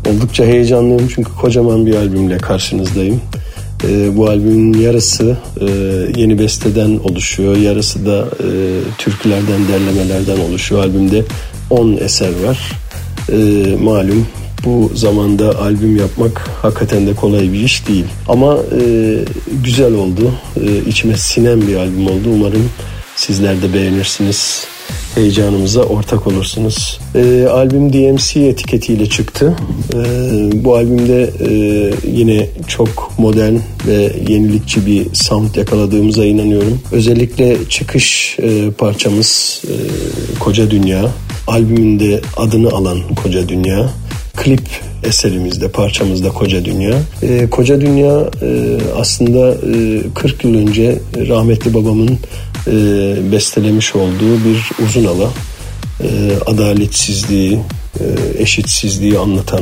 Oldukça 0.10 0.46
heyecanlıyım 0.46 1.08
çünkü 1.16 1.32
kocaman 1.42 1.86
bir 1.86 1.96
albümle 1.96 2.38
karşınızdayım. 2.38 3.22
Ee, 3.84 4.18
bu 4.18 4.30
albümün 4.30 4.80
yarısı 4.80 5.38
e, 5.62 5.66
yeni 6.22 6.40
besteden 6.40 6.98
oluşuyor, 6.98 7.58
yarısı 7.58 8.06
da 8.06 8.20
e, 8.20 8.50
türkülerden, 8.98 9.68
derlemelerden 9.68 10.40
oluşuyor. 10.40 10.82
Albümde 10.82 11.24
10 11.70 11.98
eser 11.98 12.32
var. 12.44 12.72
Ee, 13.32 13.76
malum 13.84 14.28
bu 14.66 14.92
zamanda 14.96 15.60
albüm 15.60 15.98
yapmak 15.98 16.50
hakikaten 16.62 17.08
de 17.08 17.16
kolay 17.16 17.54
bir 17.54 17.60
iş 17.60 17.88
değil. 17.88 18.06
Ama 18.28 18.58
e, 18.82 19.16
güzel 19.64 19.94
oldu. 19.94 20.32
E, 20.64 20.90
içime 20.90 21.18
sinen 21.18 21.68
bir 21.68 21.76
albüm 21.76 22.08
oldu. 22.08 22.30
Umarım 22.34 22.70
sizler 23.16 23.62
de 23.62 23.74
beğenirsiniz. 23.74 24.68
Heyecanımıza 25.16 25.82
ortak 25.82 26.28
olursunuz. 26.28 27.00
E, 27.16 27.48
albüm 27.52 27.94
DMC 27.94 28.40
etiketiyle 28.40 29.10
çıktı. 29.10 29.56
E, 29.94 29.98
bu 30.64 30.76
albümde 30.76 31.30
e, 31.40 31.52
yine 32.12 32.50
çok 32.68 33.14
modern 33.18 33.56
ve 33.88 34.12
yenilikçi 34.30 34.86
bir 34.86 35.06
sound 35.14 35.56
yakaladığımıza 35.56 36.26
inanıyorum. 36.26 36.82
Özellikle 36.92 37.58
çıkış 37.70 38.38
e, 38.40 38.72
parçamız 38.72 39.62
e, 39.68 39.74
Koca 40.40 40.72
Dünya. 40.72 41.12
Albümünde 41.48 42.22
adını 42.38 42.70
alan 42.70 43.00
Koca 43.24 43.50
Dünya 43.50 43.90
klip 44.38 44.70
eserimizde, 45.04 45.68
parçamızda 45.68 46.30
Koca 46.30 46.66
Dünya. 46.66 46.96
E, 47.22 47.50
Koca 47.50 47.82
Dünya 47.82 48.30
e, 48.42 48.78
aslında 48.98 49.50
e, 49.50 50.02
40 50.16 50.44
yıl 50.44 50.56
önce 50.56 51.00
rahmetli 51.16 51.74
babamın 51.74 52.20
e, 52.68 53.32
bestelemiş 53.32 53.96
olduğu 53.96 54.46
bir 54.46 54.86
uzun 54.86 55.06
hava. 55.06 55.30
E, 56.04 56.08
adaletsizliği, 56.46 57.60
e, 58.00 58.04
eşitsizliği 58.42 59.20
anlatan, 59.20 59.62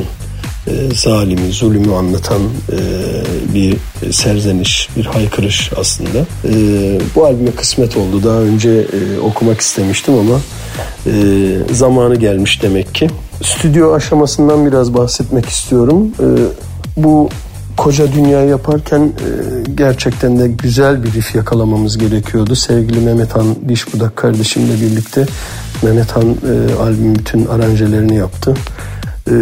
e, 0.66 0.72
zalimi, 0.94 1.52
zulümü 1.52 1.94
anlatan 1.94 2.40
e, 2.72 2.78
bir 3.54 3.76
serzeniş, 4.12 4.88
bir 4.96 5.04
haykırış 5.04 5.70
aslında. 5.76 6.18
E, 6.44 6.54
bu 7.14 7.26
albüme 7.26 7.50
kısmet 7.50 7.96
oldu. 7.96 8.22
Daha 8.24 8.40
önce 8.40 8.70
e, 8.70 9.20
okumak 9.20 9.60
istemiştim 9.60 10.14
ama 10.14 10.40
e, 11.06 11.12
zamanı 11.74 12.16
gelmiş 12.16 12.62
demek 12.62 12.94
ki. 12.94 13.08
Stüdyo 13.42 13.92
aşamasından 13.92 14.66
biraz 14.66 14.94
bahsetmek 14.94 15.46
istiyorum. 15.46 16.08
E, 16.20 16.26
bu 16.96 17.28
koca 17.76 18.12
dünya 18.12 18.44
yaparken 18.44 19.00
e, 19.00 19.10
gerçekten 19.74 20.38
de 20.38 20.48
güzel 20.48 21.04
bir 21.04 21.12
riff 21.12 21.34
yakalamamız 21.34 21.98
gerekiyordu. 21.98 22.56
Sevgili 22.56 23.00
Mehmet 23.00 23.36
Han 23.36 23.56
Dişbudak 23.68 24.16
kardeşimle 24.16 24.74
birlikte 24.74 25.26
Mehmet 25.82 26.16
Han 26.16 26.24
e, 26.24 26.74
albümün 26.82 27.14
bütün 27.14 27.46
aranjelerini 27.46 28.16
yaptı. 28.16 28.54
E, 29.30 29.34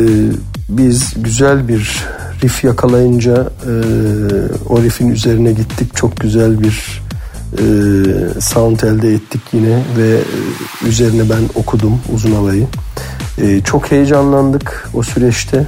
biz 0.68 1.12
güzel 1.16 1.68
bir 1.68 2.06
riff 2.42 2.64
yakalayınca 2.64 3.34
e, 3.66 3.72
o 4.68 4.82
riffin 4.82 5.08
üzerine 5.08 5.52
gittik. 5.52 5.96
Çok 5.96 6.16
güzel 6.16 6.60
bir 6.60 7.02
e, 7.52 7.64
sound 8.40 8.80
elde 8.80 9.14
ettik 9.14 9.40
yine 9.52 9.82
ve 9.98 10.16
e, 10.16 10.88
üzerine 10.88 11.30
ben 11.30 11.60
okudum 11.60 12.00
uzun 12.14 12.32
havayı. 12.32 12.66
E, 13.38 13.60
çok 13.60 13.90
heyecanlandık 13.90 14.90
o 14.94 15.02
süreçte. 15.02 15.66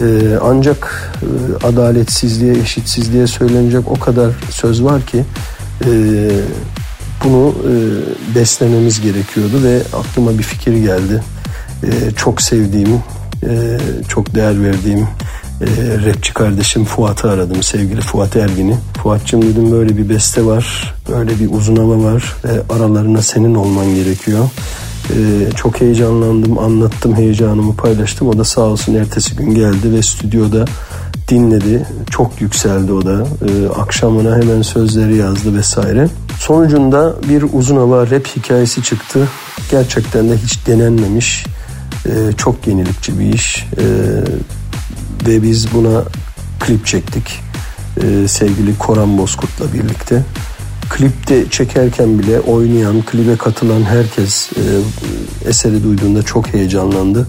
E, 0.00 0.04
ancak 0.42 1.12
e, 1.22 1.66
adaletsizliğe, 1.66 2.54
eşitsizliğe 2.58 3.26
söylenecek 3.26 3.88
o 3.90 3.94
kadar 3.94 4.30
söz 4.50 4.84
var 4.84 5.06
ki 5.06 5.24
e, 5.84 5.90
bunu 7.24 7.48
e, 7.48 7.74
beslememiz 8.34 9.00
gerekiyordu 9.00 9.62
ve 9.62 9.82
aklıma 9.92 10.38
bir 10.38 10.42
fikir 10.42 10.72
geldi. 10.72 11.22
E, 11.82 12.10
çok 12.16 12.42
sevdiğim, 12.42 13.02
e, 13.42 13.78
çok 14.08 14.34
değer 14.34 14.64
verdiğim 14.64 15.08
e, 15.60 15.66
rapçi 16.06 16.34
kardeşim 16.34 16.84
Fuat'ı 16.84 17.30
aradım. 17.30 17.62
Sevgili 17.62 18.00
Fuat 18.00 18.36
Ergin'i. 18.36 18.76
Fuat'cığım 19.02 19.42
dedim 19.42 19.72
böyle 19.72 19.96
bir 19.96 20.08
beste 20.08 20.44
var. 20.44 20.94
Böyle 21.08 21.40
bir 21.40 21.52
uzun 21.52 21.76
hava 21.76 22.04
var. 22.04 22.36
Ve 22.44 22.74
aralarına 22.74 23.22
senin 23.22 23.54
olman 23.54 23.94
gerekiyor. 23.94 24.50
E, 25.10 25.50
çok 25.56 25.80
heyecanlandım. 25.80 26.58
Anlattım 26.58 27.16
heyecanımı 27.16 27.76
paylaştım. 27.76 28.28
O 28.28 28.38
da 28.38 28.44
sağ 28.44 28.60
olsun 28.60 28.94
ertesi 28.94 29.36
gün 29.36 29.54
geldi 29.54 29.92
ve 29.92 30.02
stüdyoda 30.02 30.64
dinledi. 31.28 31.86
Çok 32.10 32.40
yükseldi 32.40 32.92
o 32.92 33.04
da. 33.04 33.26
E, 33.48 33.68
akşamına 33.80 34.36
hemen 34.36 34.62
sözleri 34.62 35.16
yazdı 35.16 35.56
vesaire. 35.56 36.08
Sonucunda 36.38 37.14
bir 37.28 37.44
uzun 37.52 37.76
hava 37.76 38.10
rap 38.10 38.26
hikayesi 38.36 38.82
çıktı. 38.82 39.28
Gerçekten 39.70 40.30
de 40.30 40.36
hiç 40.36 40.66
denenmemiş. 40.66 41.46
E, 42.06 42.32
çok 42.36 42.66
yenilikçi 42.66 43.18
bir 43.18 43.32
iş. 43.32 43.66
Ve 45.26 45.42
biz 45.42 45.74
buna 45.74 46.02
klip 46.60 46.86
çektik 46.86 47.46
ee, 48.02 48.28
sevgili 48.28 48.78
Koran 48.78 49.18
Bozkurt'la 49.18 49.72
birlikte. 49.72 50.22
Klipte 50.96 51.50
çekerken 51.50 52.18
bile 52.18 52.40
oynayan, 52.40 53.02
klibe 53.02 53.36
katılan 53.36 53.82
herkes 53.82 54.50
e, 54.52 54.62
eseri 55.48 55.84
duyduğunda 55.84 56.22
çok 56.22 56.54
heyecanlandı. 56.54 57.26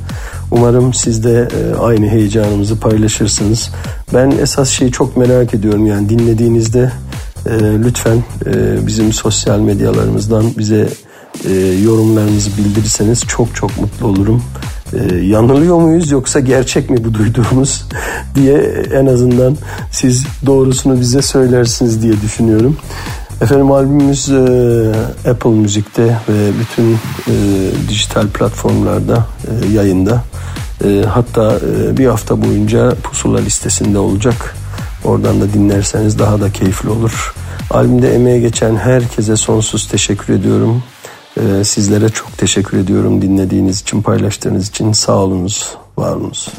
Umarım 0.52 0.94
siz 0.94 1.24
de 1.24 1.48
e, 1.58 1.76
aynı 1.76 2.08
heyecanımızı 2.08 2.80
paylaşırsınız. 2.80 3.70
Ben 4.14 4.32
esas 4.32 4.70
şeyi 4.70 4.92
çok 4.92 5.18
merak 5.18 5.54
ediyorum 5.54 5.86
yani 5.86 6.10
dinlediğinizde 6.10 6.92
e, 7.46 7.52
lütfen 7.60 8.24
e, 8.46 8.88
bizim 8.88 9.14
sosyal 9.14 9.60
medyalarımızdan 9.60 10.46
bize 10.58 10.90
e, 11.50 11.54
yorumlarınızı 11.84 12.50
bildirirseniz 12.58 13.22
çok 13.28 13.56
çok 13.56 13.82
mutlu 13.82 14.08
olurum. 14.08 14.44
E, 14.94 15.16
yanılıyor 15.16 15.80
muyuz 15.80 16.12
yoksa 16.12 16.40
gerçek 16.40 16.90
mi 16.90 17.04
bu 17.04 17.14
duyduğumuz 17.14 17.86
diye 18.36 18.58
en 18.94 19.06
azından 19.06 19.58
siz 19.92 20.26
doğrusunu 20.46 21.00
bize 21.00 21.22
söylersiniz 21.22 22.02
diye 22.02 22.22
düşünüyorum. 22.22 22.78
Efendim 23.42 23.72
albümümüz 23.72 24.30
e, 24.30 25.30
Apple 25.30 25.50
Müzik'te 25.50 26.04
ve 26.30 26.52
bütün 26.60 26.94
e, 26.94 27.36
dijital 27.90 28.28
platformlarda 28.28 29.26
e, 29.48 29.74
yayında. 29.74 30.24
E, 30.84 31.04
hatta 31.10 31.56
e, 31.56 31.98
bir 31.98 32.08
hafta 32.08 32.42
boyunca 32.42 32.96
pusula 33.04 33.40
listesinde 33.40 34.00
olacak. 34.00 34.56
Oradan 35.04 35.42
da 35.42 35.54
dinlerseniz 35.54 36.20
daha 36.20 36.42
da 36.42 36.52
keyifli 36.52 36.90
olur. 36.90 37.34
Albümde 37.72 38.16
emeğe 38.16 38.40
geçen 38.40 38.76
herkese 38.76 39.36
sonsuz 39.36 39.88
teşekkür 39.88 40.34
ediyorum. 40.34 40.84
Ee, 41.38 41.64
sizlere 41.64 42.10
çok 42.10 42.38
teşekkür 42.38 42.78
ediyorum 42.78 43.22
dinlediğiniz 43.22 43.82
için, 43.82 44.02
paylaştığınız 44.02 44.70
için. 44.70 44.92
Sağ 44.92 45.16
olunuz, 45.16 45.78
var 45.98 46.16
olunuz. 46.16 46.50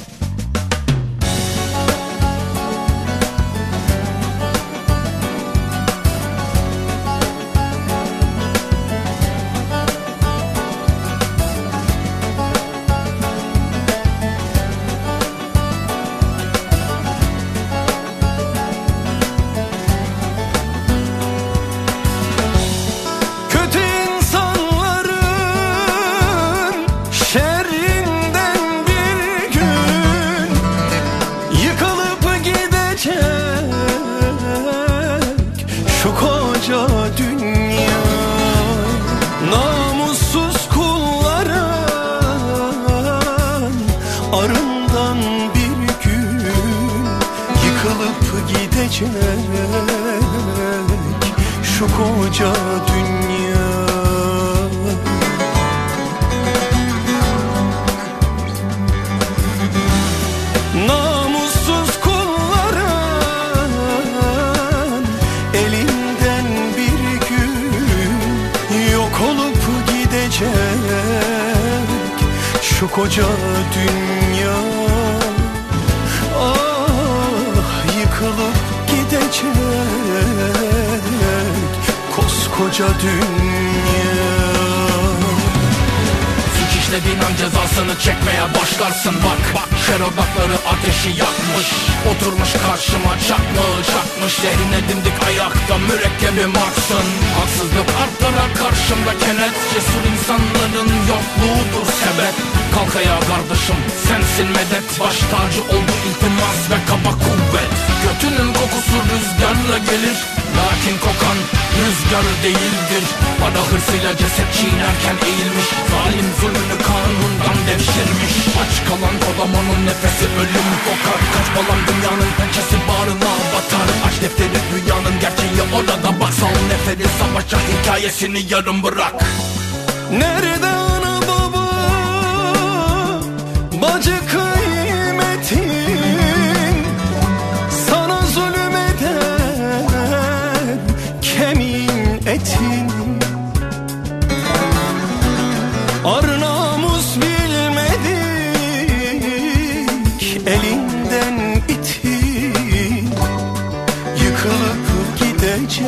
Gidecek 155.59 155.87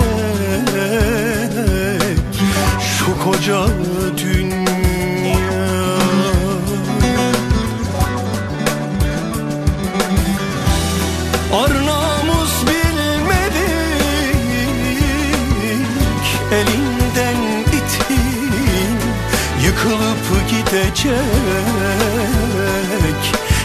Şu 2.81 3.25
koca 3.25 3.67
dünya. 4.17 4.61
Ar 11.53 11.75
namus 11.87 12.55
bilmedik 12.67 13.61
Elinden 16.53 17.41
itin 17.69 18.97
Yıkılıp 19.65 20.27
gidecek 20.51 21.21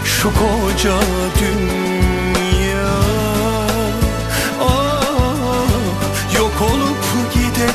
Şu 0.06 0.30
koca 0.34 1.00
dünya 1.40 1.85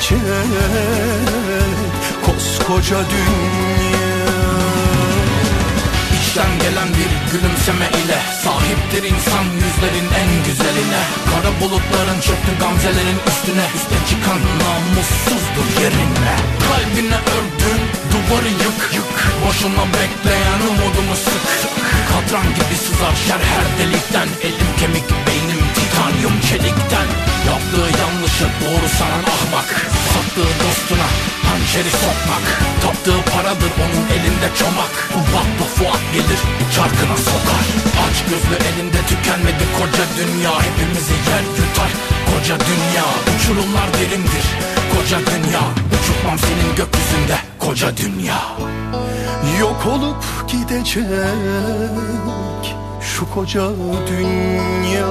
gidecek 0.01 0.20
Koskoca 2.27 2.98
dünya. 3.10 4.31
İçten 6.20 6.59
gelen 6.59 6.89
bir 6.89 7.32
gülümseme 7.32 7.89
ile 8.01 8.18
Sahiptir 8.44 9.02
insan 9.12 9.44
yüzlerin 9.44 10.09
en 10.22 10.31
güzeline. 10.47 11.02
Kara 11.31 11.52
bulutların 11.60 12.20
çöktü 12.20 12.52
gamzelerin 12.60 13.20
üstüne. 13.31 13.66
Üste 13.77 13.98
çıkan 14.09 14.40
namussuzdur 14.60 15.68
yerine. 15.82 16.35
Kalbine 16.66 17.18
ördün 17.36 17.81
duvarı 18.12 18.48
yık 18.48 18.81
yık. 18.94 19.12
Boşuna 19.47 19.85
bekleyen 19.94 20.60
umudumu 20.70 21.16
sık. 21.24 21.44
Katran 22.10 22.47
gibi 22.55 22.77
sızar 22.85 23.14
şer 23.27 23.43
her 23.52 23.66
delikten. 23.78 24.28
Elim 24.43 24.70
kemik 24.81 25.09
beynim 25.27 25.60
titanyum 25.74 26.40
çelikten 26.48 27.30
Yaptığı 27.49 27.89
yanlışı 28.03 28.47
doğru 28.62 28.89
sanan 28.99 29.25
ahmak. 29.35 29.69
Sattığı 30.12 30.51
dostuna 30.62 31.09
hançeri 31.49 31.91
sokmak. 32.03 32.45
Taptığı 32.83 33.21
paradır 33.33 33.73
onun 33.85 34.05
elinde 34.17 34.49
çomak. 34.59 34.93
Ufaklı 35.19 35.65
Fuat 35.75 36.03
gelir 36.15 36.41
çarkına 36.77 37.17
sokar. 37.29 37.65
Aç 38.05 38.17
gözlü 38.31 38.57
elinde 38.69 39.01
tükenmedi 39.11 39.65
koca 39.79 40.05
dünya. 40.19 40.53
Hepimizi 40.67 41.17
yer 41.31 41.45
yutar 41.59 41.91
koca 42.31 42.57
dünya. 42.71 43.07
Uçurumlar 43.33 43.89
derindir 43.95 44.47
koca 44.93 45.19
dünya. 45.19 45.62
Uçurtmam 45.95 46.39
senin 46.39 46.71
gökyüzünde 46.77 47.39
koca 47.59 47.97
dünya. 47.97 48.41
Yok 49.61 49.87
olup 49.87 50.25
gidecek 50.49 50.99
şu 53.21 53.31
koca 53.31 53.69
dünya 54.09 55.07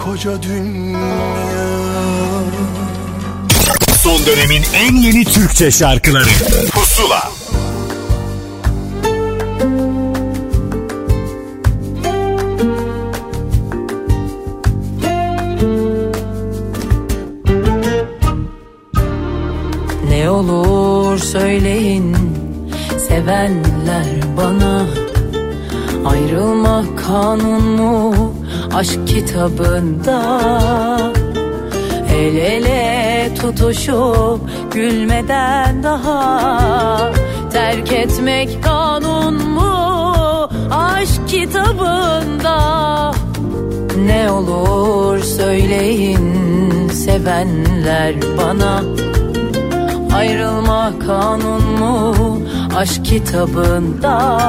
Koskoca 0.00 0.42
dünya. 0.42 0.98
Son 4.02 4.26
dönemin 4.26 4.62
en 4.74 4.96
yeni 4.96 5.24
Türkçe 5.24 5.70
şarkıları 5.70 6.28
aşk 28.80 29.06
kitabında 29.06 30.40
El 32.14 32.36
ele 32.36 33.34
tutuşup 33.34 34.40
gülmeden 34.72 35.82
daha 35.82 37.12
Terk 37.52 37.92
etmek 37.92 38.64
kanun 38.64 39.48
mu? 39.48 40.48
Aşk 40.70 41.28
kitabında 41.28 43.12
Ne 44.06 44.30
olur 44.30 45.18
söyleyin 45.18 46.88
sevenler 46.88 48.14
bana. 48.38 48.82
Ayrılma 50.16 50.92
kanun 51.06 51.62
mu 51.62 52.14
aşk 52.76 53.04
kitabında? 53.04 54.40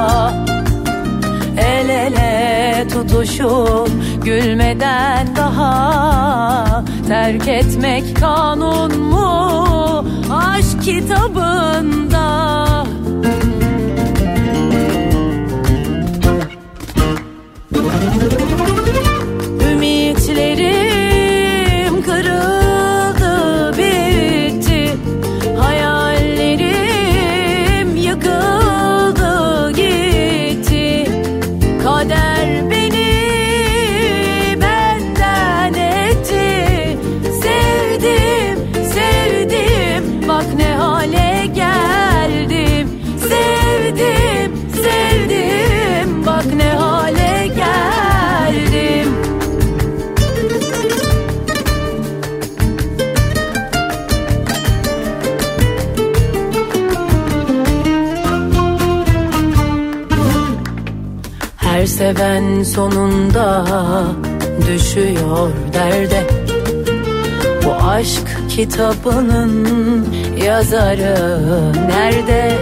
El 1.58 1.88
ele 1.88 2.88
tutuşup 2.88 3.90
gülmeden 4.24 5.36
daha 5.36 6.84
Terk 7.08 7.48
etmek 7.48 8.16
kanun 8.16 8.98
mu? 9.00 10.04
Aşk 10.30 10.82
kitabında 10.82 12.22
seven 62.12 62.62
sonunda 62.62 63.64
düşüyor 64.68 65.50
derde. 65.72 66.26
Bu 67.64 67.88
aşk 67.88 68.26
kitabının 68.48 70.06
yazarı 70.44 71.72
nerede? 71.88 72.58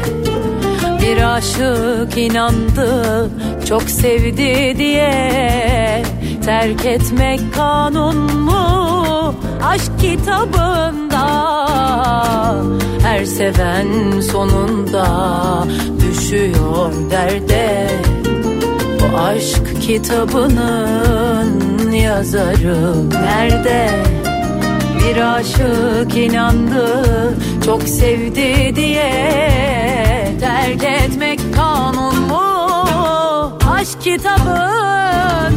Bir 1.03 1.37
aşık 1.37 2.19
inandı 2.19 3.31
çok 3.69 3.83
sevdi 3.83 4.75
diye. 4.79 6.03
Terk 6.45 6.87
etmek 6.87 7.41
kanun 7.55 8.17
mu? 8.41 9.35
Aşk 9.65 10.01
kitabında. 10.01 11.27
Her 13.03 13.25
seven 13.25 14.21
sonunda 14.21 15.07
düşüyor 16.01 16.93
derde 17.11 17.91
Aşk 19.19 19.83
kitabının 19.83 21.51
yazarı 21.93 23.11
nerede? 23.11 23.91
Bir 24.99 25.17
aşık 25.35 26.17
inandı 26.17 27.05
çok 27.65 27.83
sevdi 27.83 28.77
diye 28.77 29.11
Terk 30.41 30.85
etmek 30.85 31.41
kanun 31.55 32.21
mu 32.21 32.41
aşk 33.73 34.01
kitabında 34.01 35.51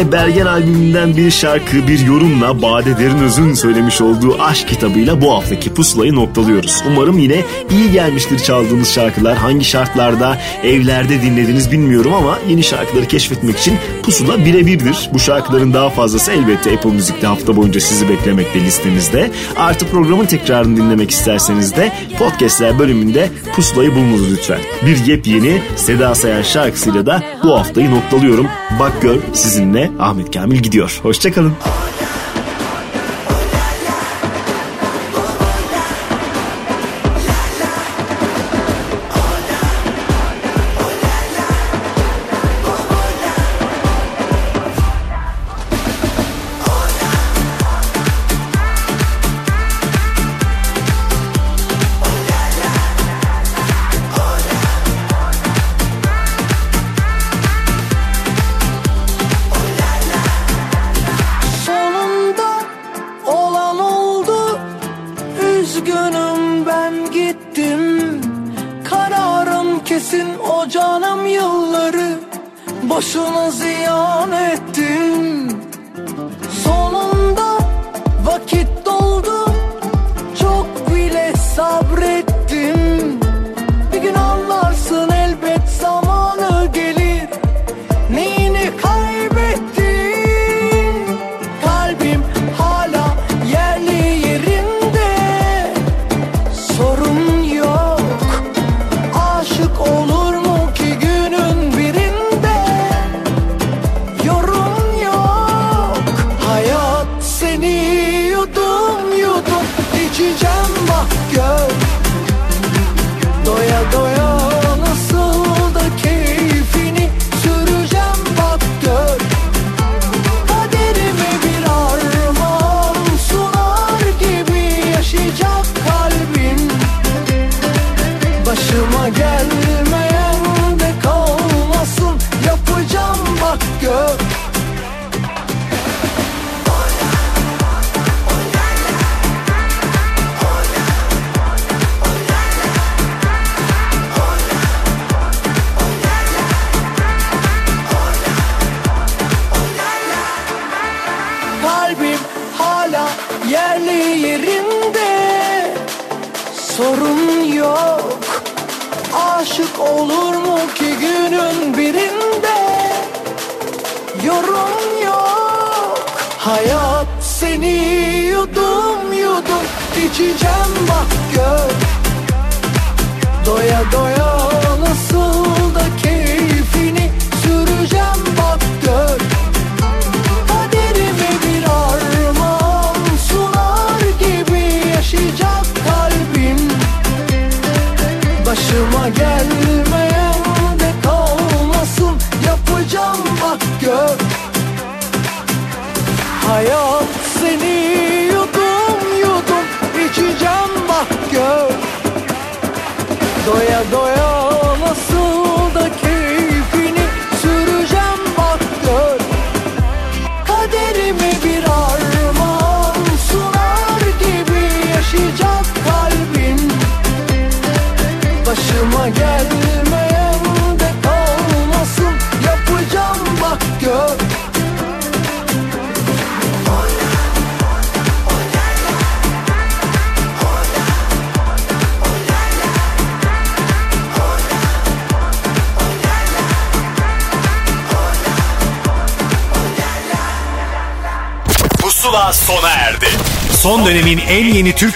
Yine 0.00 0.12
Bergen 0.12 0.46
albümünden 0.46 1.16
bir 1.16 1.30
şarkı 1.30 1.88
bir 1.88 1.98
yorumla 2.06 2.62
Bade 2.62 2.98
Derinöz'ün 2.98 3.54
söylemiş 3.54 4.00
olduğu 4.00 4.42
aşk 4.42 4.68
kitabıyla 4.68 5.20
bu 5.20 5.34
haftaki 5.34 5.74
pusulayı 5.74 6.14
noktalıyoruz. 6.14 6.82
Umarım 6.88 7.18
yine 7.18 7.44
iyi 7.70 7.92
gelmiştir 7.92 8.38
çaldığınız 8.38 8.92
şarkılar. 8.92 9.36
Hangi 9.36 9.64
şartlarda, 9.64 10.38
evlerde 10.64 11.22
dinlediniz 11.22 11.72
bilmiyorum 11.72 12.14
ama 12.14 12.38
yeni 12.48 12.62
şarkıları 12.62 13.06
keşfetmek 13.06 13.58
için 13.58 13.78
pusula 14.02 14.44
birebirdir. 14.44 15.10
Bu 15.12 15.18
şarkıların 15.18 15.74
daha 15.74 15.90
fazlası 15.90 16.32
elbette 16.32 16.72
Apple 16.72 16.90
Müzik'te 16.90 17.26
hafta 17.26 17.56
boyunca 17.56 17.80
sizi 17.80 18.08
beklemekte 18.08 18.60
listemizde. 18.60 19.30
Artı 19.56 19.86
programın 19.86 20.26
tekrarını 20.26 20.76
dinlemek 20.76 21.10
isterseniz 21.10 21.76
de 21.76 21.92
podcastler 22.18 22.78
bölümünde 22.78 23.28
pusulayı 23.56 23.94
bulunuz 23.94 24.32
lütfen. 24.32 24.60
Bir 24.86 25.04
yepyeni 25.04 25.62
Seda 25.76 26.14
Sayan 26.14 26.42
şarkısıyla 26.42 27.06
da 27.06 27.22
bu 27.44 27.58
haftayı 27.58 27.90
noktalıyorum. 27.90 28.46
Bak 28.80 29.02
gör 29.02 29.18
sizinle 29.34 29.90
Ahmet 29.98 30.34
Kamil 30.34 30.58
gidiyor. 30.58 31.00
Hoşçakalın. 31.02 31.52
Sonunda 31.52 31.99